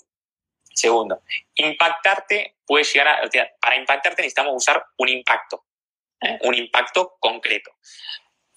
[0.73, 1.21] segundo,
[1.55, 3.21] impactarte puede llegar a,
[3.61, 5.63] para impactarte necesitamos usar un impacto,
[6.19, 6.37] ¿eh?
[6.41, 7.71] un impacto concreto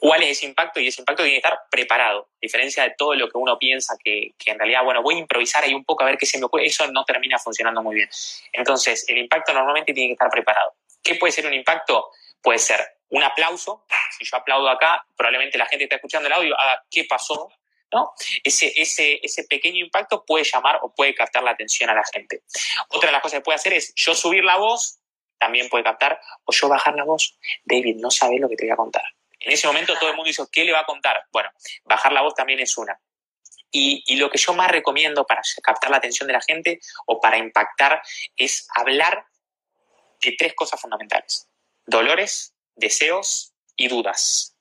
[0.01, 3.15] cuál es ese impacto y ese impacto tiene que estar preparado, a diferencia de todo
[3.15, 6.07] lo que uno piensa que, en realidad, bueno, voy a improvisar ahí un poco a
[6.07, 8.09] ver qué se me ocurre, eso no termina funcionando muy bien.
[8.53, 10.75] Entonces, el impacto normalmente tiene que estar preparado.
[11.03, 12.11] ¿Qué puede ser un impacto?
[12.43, 12.81] Puede ser
[13.11, 13.85] un aplauso,
[14.19, 17.51] si yo aplaudo acá, probablemente la gente que está escuchando el audio haga qué pasó,
[17.93, 18.13] ¿no?
[18.43, 22.43] Ese, ese, ese pequeño impacto puede llamar o puede captar la atención a la gente.
[22.89, 24.99] Otra de las cosas que puede hacer es yo subir la voz,
[25.39, 27.39] también puede captar, o yo bajar la voz.
[27.65, 29.03] David, no sabes lo que te voy a contar
[29.41, 31.25] en ese momento todo el mundo dice, ¿qué le va a contar?
[31.33, 31.51] Bueno,
[31.85, 32.99] bajar la voz también es una.
[33.73, 37.39] Y, lo que yo más recomiendo para captar la atención de la gente o para
[37.39, 38.03] impactar
[38.37, 39.25] es hablar
[40.23, 41.49] de tres cosas fundamentales.
[41.87, 44.57] Dolores, deseos y dudas.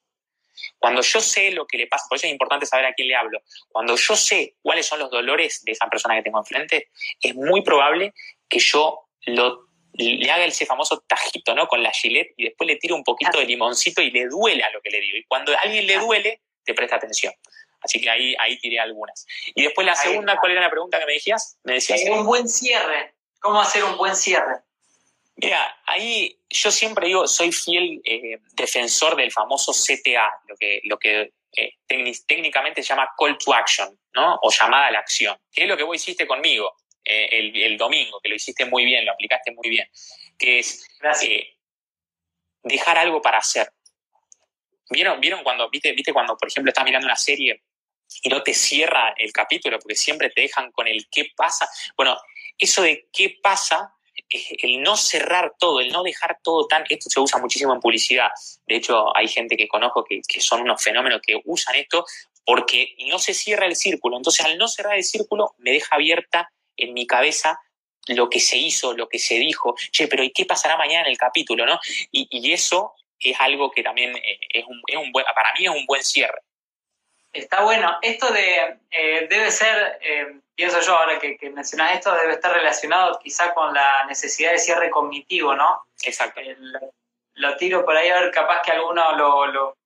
[0.78, 3.16] Cuando yo sé lo que le pasa, por eso es importante saber a quién le
[3.16, 6.90] hablo, cuando yo sé cuáles son los dolores de esa persona que tengo enfrente,
[7.22, 8.14] es muy probable
[8.48, 9.69] que yo lo,
[10.00, 11.68] le haga ese famoso tajito, ¿no?
[11.68, 14.70] Con la gilet y después le tire un poquito de limoncito y le duele a
[14.72, 15.18] lo que le digo.
[15.18, 17.34] Y cuando a alguien le duele, te presta atención.
[17.82, 19.26] Así que ahí, ahí tiré algunas.
[19.56, 21.58] Y después la segunda, ¿cuál era la pregunta que me decías?
[21.64, 22.02] Me decías.
[22.10, 23.14] un buen cierre.
[23.40, 24.62] ¿Cómo hacer un buen cierre?
[25.36, 31.00] Mira, ahí yo siempre digo, soy fiel eh, defensor del famoso CTA, lo que, lo
[31.00, 31.76] que eh,
[32.28, 34.38] técnicamente se llama call to action, ¿no?
[34.42, 36.76] O llamada a la acción, que es lo que vos hiciste conmigo
[37.10, 39.90] eh, el, domingo, que lo hiciste muy bien, lo aplicaste muy bien,
[40.38, 40.86] que es
[42.64, 43.72] dejar algo para hacer.
[44.90, 47.64] ¿Vieron, ¿Vieron cuando, viste, viste cuando, por ejemplo, estás mirando una serie
[48.24, 51.68] y no te cierra el capítulo porque siempre te dejan con el qué pasa?
[51.96, 52.16] Bueno,
[52.58, 53.96] eso de qué pasa
[54.30, 56.84] el no cerrar todo, el no dejar todo tan...
[56.90, 58.30] Esto se usa muchísimo en publicidad.
[58.68, 62.06] De hecho, hay gente que conozco que, son unos fenómenos que usan esto
[62.46, 64.18] porque no se cierra el círculo.
[64.18, 66.52] Entonces, al no cerrar el círculo, me deja abierta
[66.84, 67.60] en mi cabeza
[68.08, 69.76] lo que se hizo, lo que se dijo.
[69.92, 71.66] Che, pero ¿y qué pasará mañana en el capítulo?
[71.66, 71.80] ¿no?
[72.12, 75.72] Y, eso es algo que también eh, es un, es un buen, para mí es
[75.72, 76.40] un buen cierre.
[77.32, 78.00] Está bueno.
[78.02, 82.52] Esto de eh, debe ser, eh, pienso yo ahora que, que, mencionas esto, debe estar
[82.52, 85.84] relacionado quizá con la necesidad de cierre cognitivo, ¿no?
[86.04, 86.42] Exacto.
[87.34, 89.78] lo tiro por ahí a ver, capaz que a alguno lo, lo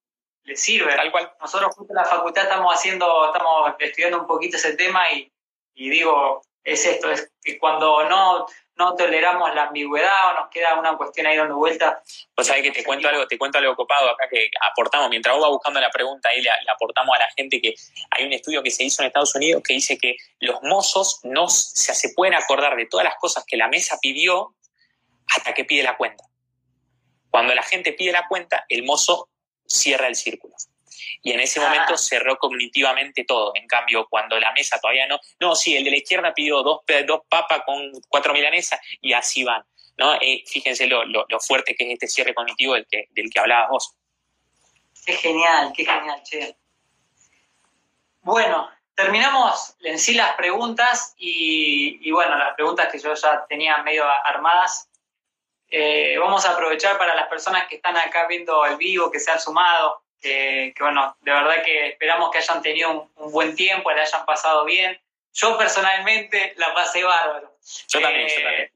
[0.44, 0.96] le sirve.
[0.96, 1.34] Tal cual.
[1.40, 5.30] Nosotros justo en la facultad estamos haciendo, estamos estudiando un poquito ese tema y,
[5.74, 8.46] y digo, es esto, es que cuando no
[8.76, 12.02] no toleramos la ambigüedad o nos queda una cuestión ahí dando vuelta.
[12.34, 15.44] Pues sabes que te cuento algo, te cuento algo copado acá que aportamos, mientras vos
[15.44, 17.76] vas buscando la pregunta ahí le, aportamos a la gente que
[18.12, 21.48] hay un estudio que se hizo en Estados Unidos que dice que los mozos no
[21.50, 24.56] se, se pueden acordar de todas las cosas que la mesa pidió
[25.28, 26.24] hasta que pide la cuenta.
[27.30, 29.30] Cuando la gente pide la cuenta, el mozo
[29.66, 30.56] cierra el círculo
[31.22, 33.52] y en ese momento cerró cognitivamente todo.
[33.56, 36.82] En cambio, cuando la mesa todavía no, no, sí, el de la izquierda pidió dos,
[37.08, 39.64] dos papas con cuatro milanesas y así van.
[39.98, 40.16] ¿no?
[40.16, 43.70] Eh, fíjense lo, lo, fuerte que es este cierre cognitivo del que, del que hablabas
[43.70, 43.96] vos.
[45.06, 46.56] Qué genial, qué genial, che.
[48.22, 53.78] Bueno, terminamos en sí las preguntas y, y bueno, las preguntas que yo ya tenía
[53.80, 54.90] medio armadas.
[55.70, 59.32] Eh, vamos a aprovechar para las personas que están acá viendo el vivo, que se
[59.32, 64.02] han sumado, que, bueno, de verdad que esperamos que hayan tenido un, buen tiempo, le
[64.02, 65.00] hayan pasado bien.
[65.34, 67.58] Yo personalmente la pasé bárbaro.
[67.88, 68.62] Yo también, yo también.
[68.62, 68.72] Eh,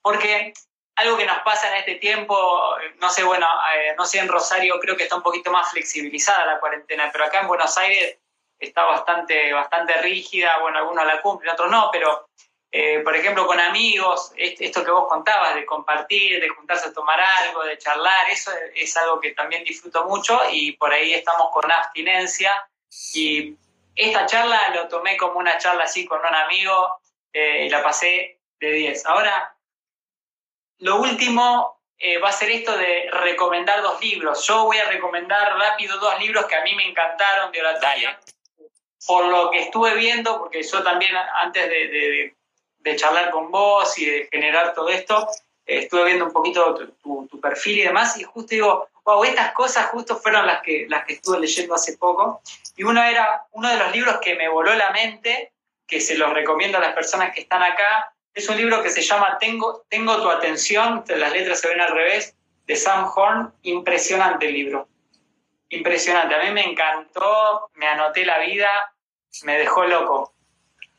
[0.00, 0.52] porque
[0.96, 4.78] algo que nos pasa en este tiempo, no sé, bueno, eh, no sé, en Rosario
[4.80, 8.18] creo que está un poquito más flexibilizada la cuarentena, pero acá en Buenos Aires
[8.58, 12.28] está bastante, bastante rígida, bueno, algunos la cumplen, otros no, pero
[12.74, 17.20] eh, por ejemplo, con amigos, esto que vos contabas, de compartir, de juntarse a tomar
[17.20, 21.70] algo, de charlar, eso es algo que también disfruto mucho y por ahí estamos con
[21.70, 22.66] abstinencia.
[23.12, 23.54] Y
[23.94, 26.98] esta charla lo tomé como una charla así con un amigo
[27.30, 29.04] eh, y la pasé de 10.
[29.04, 29.54] Ahora,
[30.78, 34.46] lo último eh, va a ser esto de recomendar dos libros.
[34.46, 38.18] Yo voy a recomendar rápido dos libros que a mí me encantaron de oratoria.
[39.06, 42.41] Por lo que estuve viendo, porque yo también antes de de
[42.96, 45.28] charlar con vos y de generar todo esto,
[45.66, 49.86] eh, estuve viendo un poquito tu, perfil y demás, y justo digo, wow, estas cosas
[49.86, 52.40] justo fueron las que, las que estuve leyendo hace poco.
[52.76, 55.52] Y uno era uno de los libros que me voló la mente,
[55.86, 58.14] que se los recomiendo a las personas que están acá.
[58.32, 61.92] Es un libro que se llama Tengo, Tengo tu atención, las letras se ven al
[61.92, 63.52] revés, de Sam Horn.
[63.62, 64.88] Impresionante el libro.
[65.68, 66.34] Impresionante.
[66.34, 68.94] A mí me encantó, me anoté la vida,
[69.42, 70.34] me dejó loco.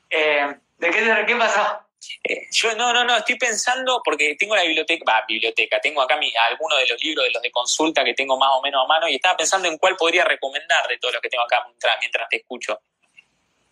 [0.10, 1.80] Eh, ¿De qué, qué pasó?
[2.26, 6.18] Eh, yo no, no, no, estoy pensando porque tengo la biblioteca, va, biblioteca, tengo acá
[6.18, 8.88] mi, algunos de los libros de los de consulta que tengo más o menos a
[8.88, 11.66] mano y estaba pensando en cuál podría recomendar de todos los que tengo acá
[12.02, 12.82] mientras, te escucho.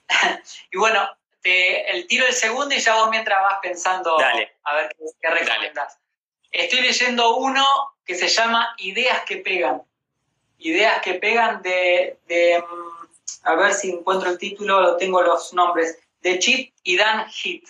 [0.72, 1.06] y bueno,
[1.44, 6.00] el tiro del segundo y ya vos mientras vas pensando a ver qué, recomendás.
[6.50, 7.66] Estoy leyendo uno
[8.06, 9.84] que se llama Ideas que pegan.
[10.60, 15.98] Ideas que pegan de, de mm, a ver si encuentro el título, tengo los nombres
[16.22, 17.70] de Chip y Dan Heath.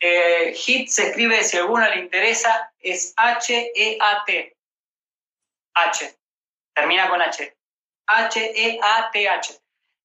[0.00, 4.56] Eh, Heath se escribe, si a alguno le interesa, es H-E-A-T.
[5.74, 6.16] H.
[6.74, 7.56] Termina con H.
[8.06, 9.60] H-E-A-T-H.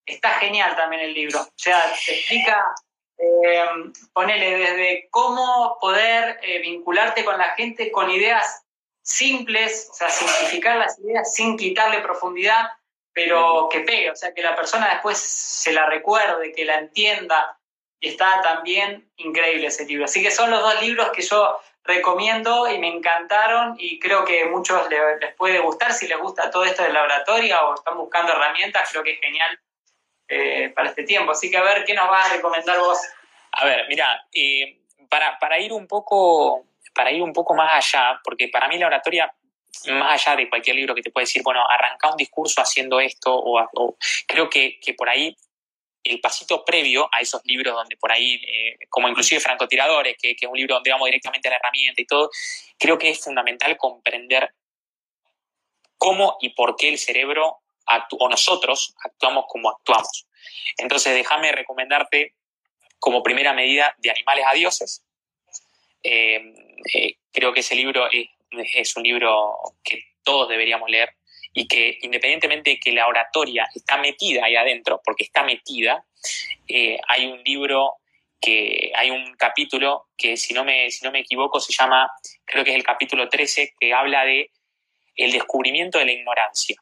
[0.06, 1.42] Está genial también el libro.
[1.42, 2.74] O sea, te explica,
[3.18, 3.66] eh,
[4.14, 8.64] ponele desde cómo poder eh, vincularte con la gente con ideas
[9.04, 12.70] simples, o sea, simplificar las ideas sin quitarle profundidad
[13.14, 17.58] pero que pegue, o sea, que la persona después se la recuerde, que la entienda.
[18.00, 20.06] Y está también increíble ese libro.
[20.06, 24.44] Así que son los dos libros que yo recomiendo y me encantaron y creo que
[24.44, 28.34] a muchos les, puede gustar si les gusta todo esto de laboratorio o están buscando
[28.34, 29.60] herramientas, creo que es genial
[30.28, 31.32] eh, para este tiempo.
[31.32, 33.00] Así que a ver, ¿qué nos vas a recomendar vos?
[33.54, 38.20] A ver, mira, eh, para, para, ir un poco, para ir un poco más allá,
[38.24, 39.34] porque para mí la oratoria,
[39.88, 43.34] más allá de cualquier libro que te puede decir, bueno, arranca un discurso haciendo esto,
[43.34, 43.98] o,
[44.28, 45.36] creo que, que, por ahí
[46.04, 50.46] el pasito previo a esos libros donde por ahí, eh, como inclusive Francotiradores, que, que
[50.46, 52.30] es un libro donde vamos directamente a la herramienta y todo,
[52.78, 54.54] creo que es fundamental comprender
[55.98, 57.60] cómo y por qué el cerebro
[58.20, 60.26] o nosotros actuamos como actuamos.
[60.78, 62.34] Entonces, déjame recomendarte
[63.00, 65.04] como primera medida de animales a dioses.
[66.04, 66.42] Eh,
[66.94, 71.10] eh, creo que ese libro es, es, un libro que todos deberíamos leer
[71.54, 76.06] y que independientemente de que la oratoria está metida ahí adentro, porque está metida,
[76.68, 77.96] eh, hay un libro
[78.40, 82.10] que hay un capítulo que si no me si no me equivoco se llama
[82.44, 84.50] creo que es el capítulo 13 que habla de
[85.16, 86.76] el descubrimiento de la ignorancia.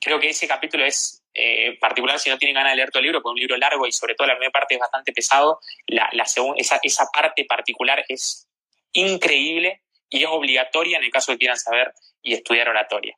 [0.00, 3.06] Creo que ese capítulo es eh, particular si no tienen ganas de leer todo el
[3.06, 5.60] libro porque es un libro largo y sobre todo la primera parte es bastante pesado
[5.86, 6.24] la, la
[6.56, 8.48] esa, esa parte particular es
[8.92, 11.92] increíble y es obligatoria en el caso de que quieran saber
[12.22, 13.16] y estudiar oratoria.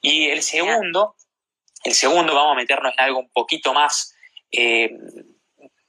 [0.00, 1.16] Y el segundo,
[1.84, 4.14] el segundo, vamos a meternos en algo un poquito más,
[4.50, 4.90] eh,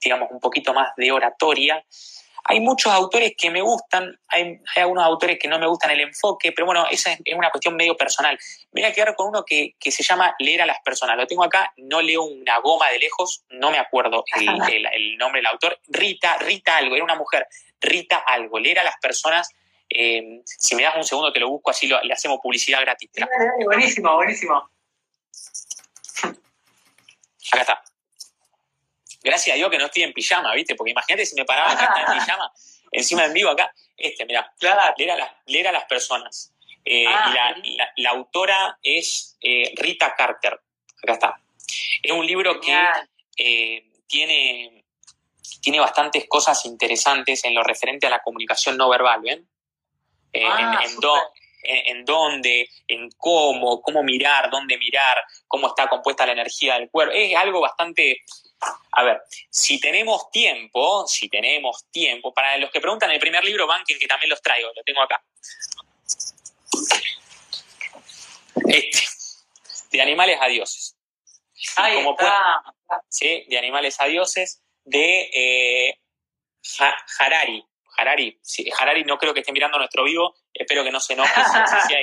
[0.02, 1.84] digamos, un poquito más de oratoria.
[2.46, 6.52] Hay muchos autores que me gustan, hay, algunos autores que no me gustan el enfoque,
[6.52, 8.38] pero bueno, esa es, una cuestión medio personal.
[8.72, 11.18] Me voy a quedar con uno que, se llama Leer a las personas.
[11.18, 14.48] Lo tengo acá, no leo una goma de lejos, no me acuerdo el,
[14.94, 15.80] el nombre del autor.
[15.88, 17.48] Rita, Rita algo, era una mujer,
[17.80, 18.60] Rita algo.
[18.60, 19.54] Leer a las personas
[19.94, 23.10] eh, si me das un segundo te lo busco, así le hacemos publicidad gratis.
[23.66, 24.70] buenísimo, buenísimo.
[27.52, 27.84] Acá está.
[29.22, 30.76] Gracias a Dios que no estoy en pijama, ¿viste?
[30.76, 32.52] Porque imagínate si me paraba acá en pijama,
[32.92, 33.74] encima en vivo acá.
[33.98, 34.94] Este, mira, claro.
[35.46, 36.54] leer, a las, personas.
[36.86, 37.54] Eh, ah,
[37.98, 40.58] la, autora es eh, Rita Carter.
[41.04, 41.42] Acá está.
[42.02, 44.86] Es un libro que tiene,
[45.62, 49.51] tiene bastantes cosas interesantes en lo referente a la comunicación no verbal, ¿ven?
[50.34, 50.82] Ah,
[51.64, 57.14] en, dónde, en cómo, cómo mirar, dónde mirar, cómo está compuesta la energía del cuerpo.
[57.16, 58.24] Es algo bastante...
[58.92, 63.66] A ver, si tenemos tiempo, si tenemos tiempo, para los que preguntan el primer libro,
[63.66, 65.24] Banking, que también los traigo, lo tengo acá.
[68.68, 69.00] Este,
[69.92, 70.96] de animales a dioses.
[73.10, 73.46] ¿sí?
[73.48, 76.00] De animales a dioses, de eh,
[77.20, 77.66] Harari.
[78.02, 78.40] Harari.
[78.80, 81.42] Harari no creo que esté mirando nuestro vivo, espero que no se enoje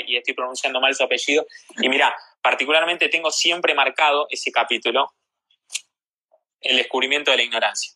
[0.06, 1.46] y estoy pronunciando mal su apellido.
[1.80, 5.12] Y mira, particularmente tengo siempre marcado ese capítulo,
[6.60, 7.92] el descubrimiento de la ignorancia.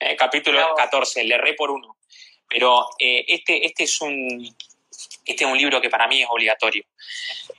[0.00, 1.96] Eh, capítulo 14, le erré por uno.
[2.48, 4.44] Pero eh, este, este, es un,
[5.24, 6.84] este es un libro que para mí es obligatorio,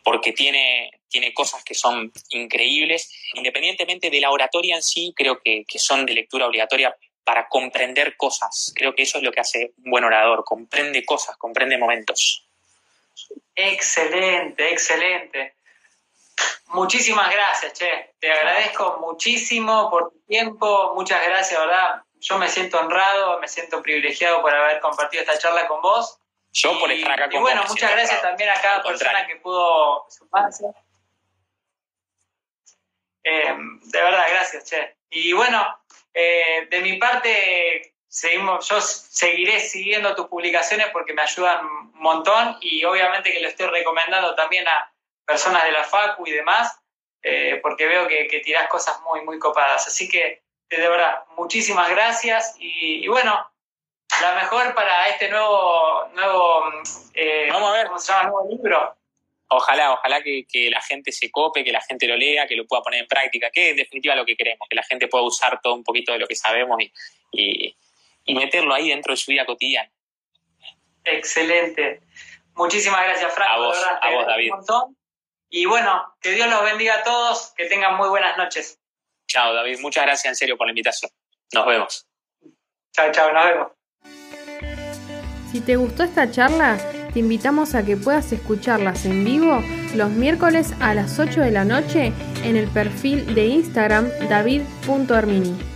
[0.03, 3.11] porque tiene, tiene cosas que son increíbles.
[3.33, 6.95] Independientemente de la oratoria en sí, creo que, que son de lectura obligatoria
[7.25, 8.71] para comprender cosas.
[8.75, 12.47] Creo que eso es lo que hace un buen orador, comprende cosas, comprende momentos.
[13.55, 15.55] Excelente, excelente.
[16.67, 18.15] Muchísimas gracias, Che.
[18.19, 20.93] Te agradezco muchísimo por tu tiempo.
[20.95, 22.03] Muchas gracias, ¿verdad?
[22.19, 26.19] Yo me siento honrado, me siento privilegiado por haber compartido esta charla con vos.
[26.51, 30.05] Yo por estar acá con Y bueno, muchas gracias también a cada persona que pudo
[30.09, 30.65] sumarse.
[33.23, 34.97] Eh, de verdad, gracias, Che.
[35.09, 35.65] Y bueno,
[36.15, 42.57] eh, de mi parte, seguimos, yo seguiré siguiendo tus publicaciones porque me ayudan un montón
[42.61, 44.93] y obviamente que lo estoy recomendando también a
[45.25, 46.79] personas de la FACU y demás,
[47.21, 49.87] eh, porque veo que, que tirás cosas muy, muy copadas.
[49.87, 53.51] Así que, de verdad, muchísimas gracias y, bueno,
[54.21, 56.63] la mejor para este nuevo, nuevo
[57.13, 57.87] eh, Vamos a ver.
[57.87, 58.29] ¿cómo se llama?
[58.29, 58.95] Nuevo libro.
[59.47, 62.81] Ojalá, ojalá que, la gente se cope, que la gente lo lea, que lo pueda
[62.81, 65.75] poner en práctica, que en definitiva lo que queremos, que la gente pueda usar todo
[65.75, 66.77] un poquito de lo que sabemos
[67.31, 67.75] y,
[68.27, 69.91] meterlo ahí dentro de su vida cotidiana.
[71.03, 72.01] Excelente.
[72.55, 73.53] Muchísimas gracias, Franco.
[73.53, 74.51] A vos, a vos David.
[75.49, 78.79] Y bueno, que Dios los bendiga a todos, que tengan muy buenas noches.
[79.27, 79.79] Chao, David.
[79.79, 81.11] Muchas gracias en serio por la invitación.
[81.53, 82.07] Nos vemos.
[82.93, 83.67] Chao, chao, nos vemos.
[85.51, 86.77] Si te gustó esta charla,
[87.15, 89.63] te invitamos a que puedas escucharlas en vivo
[89.95, 92.11] los miércoles a las 8 de la noche
[92.43, 95.74] en el perfil de Instagram david.armini.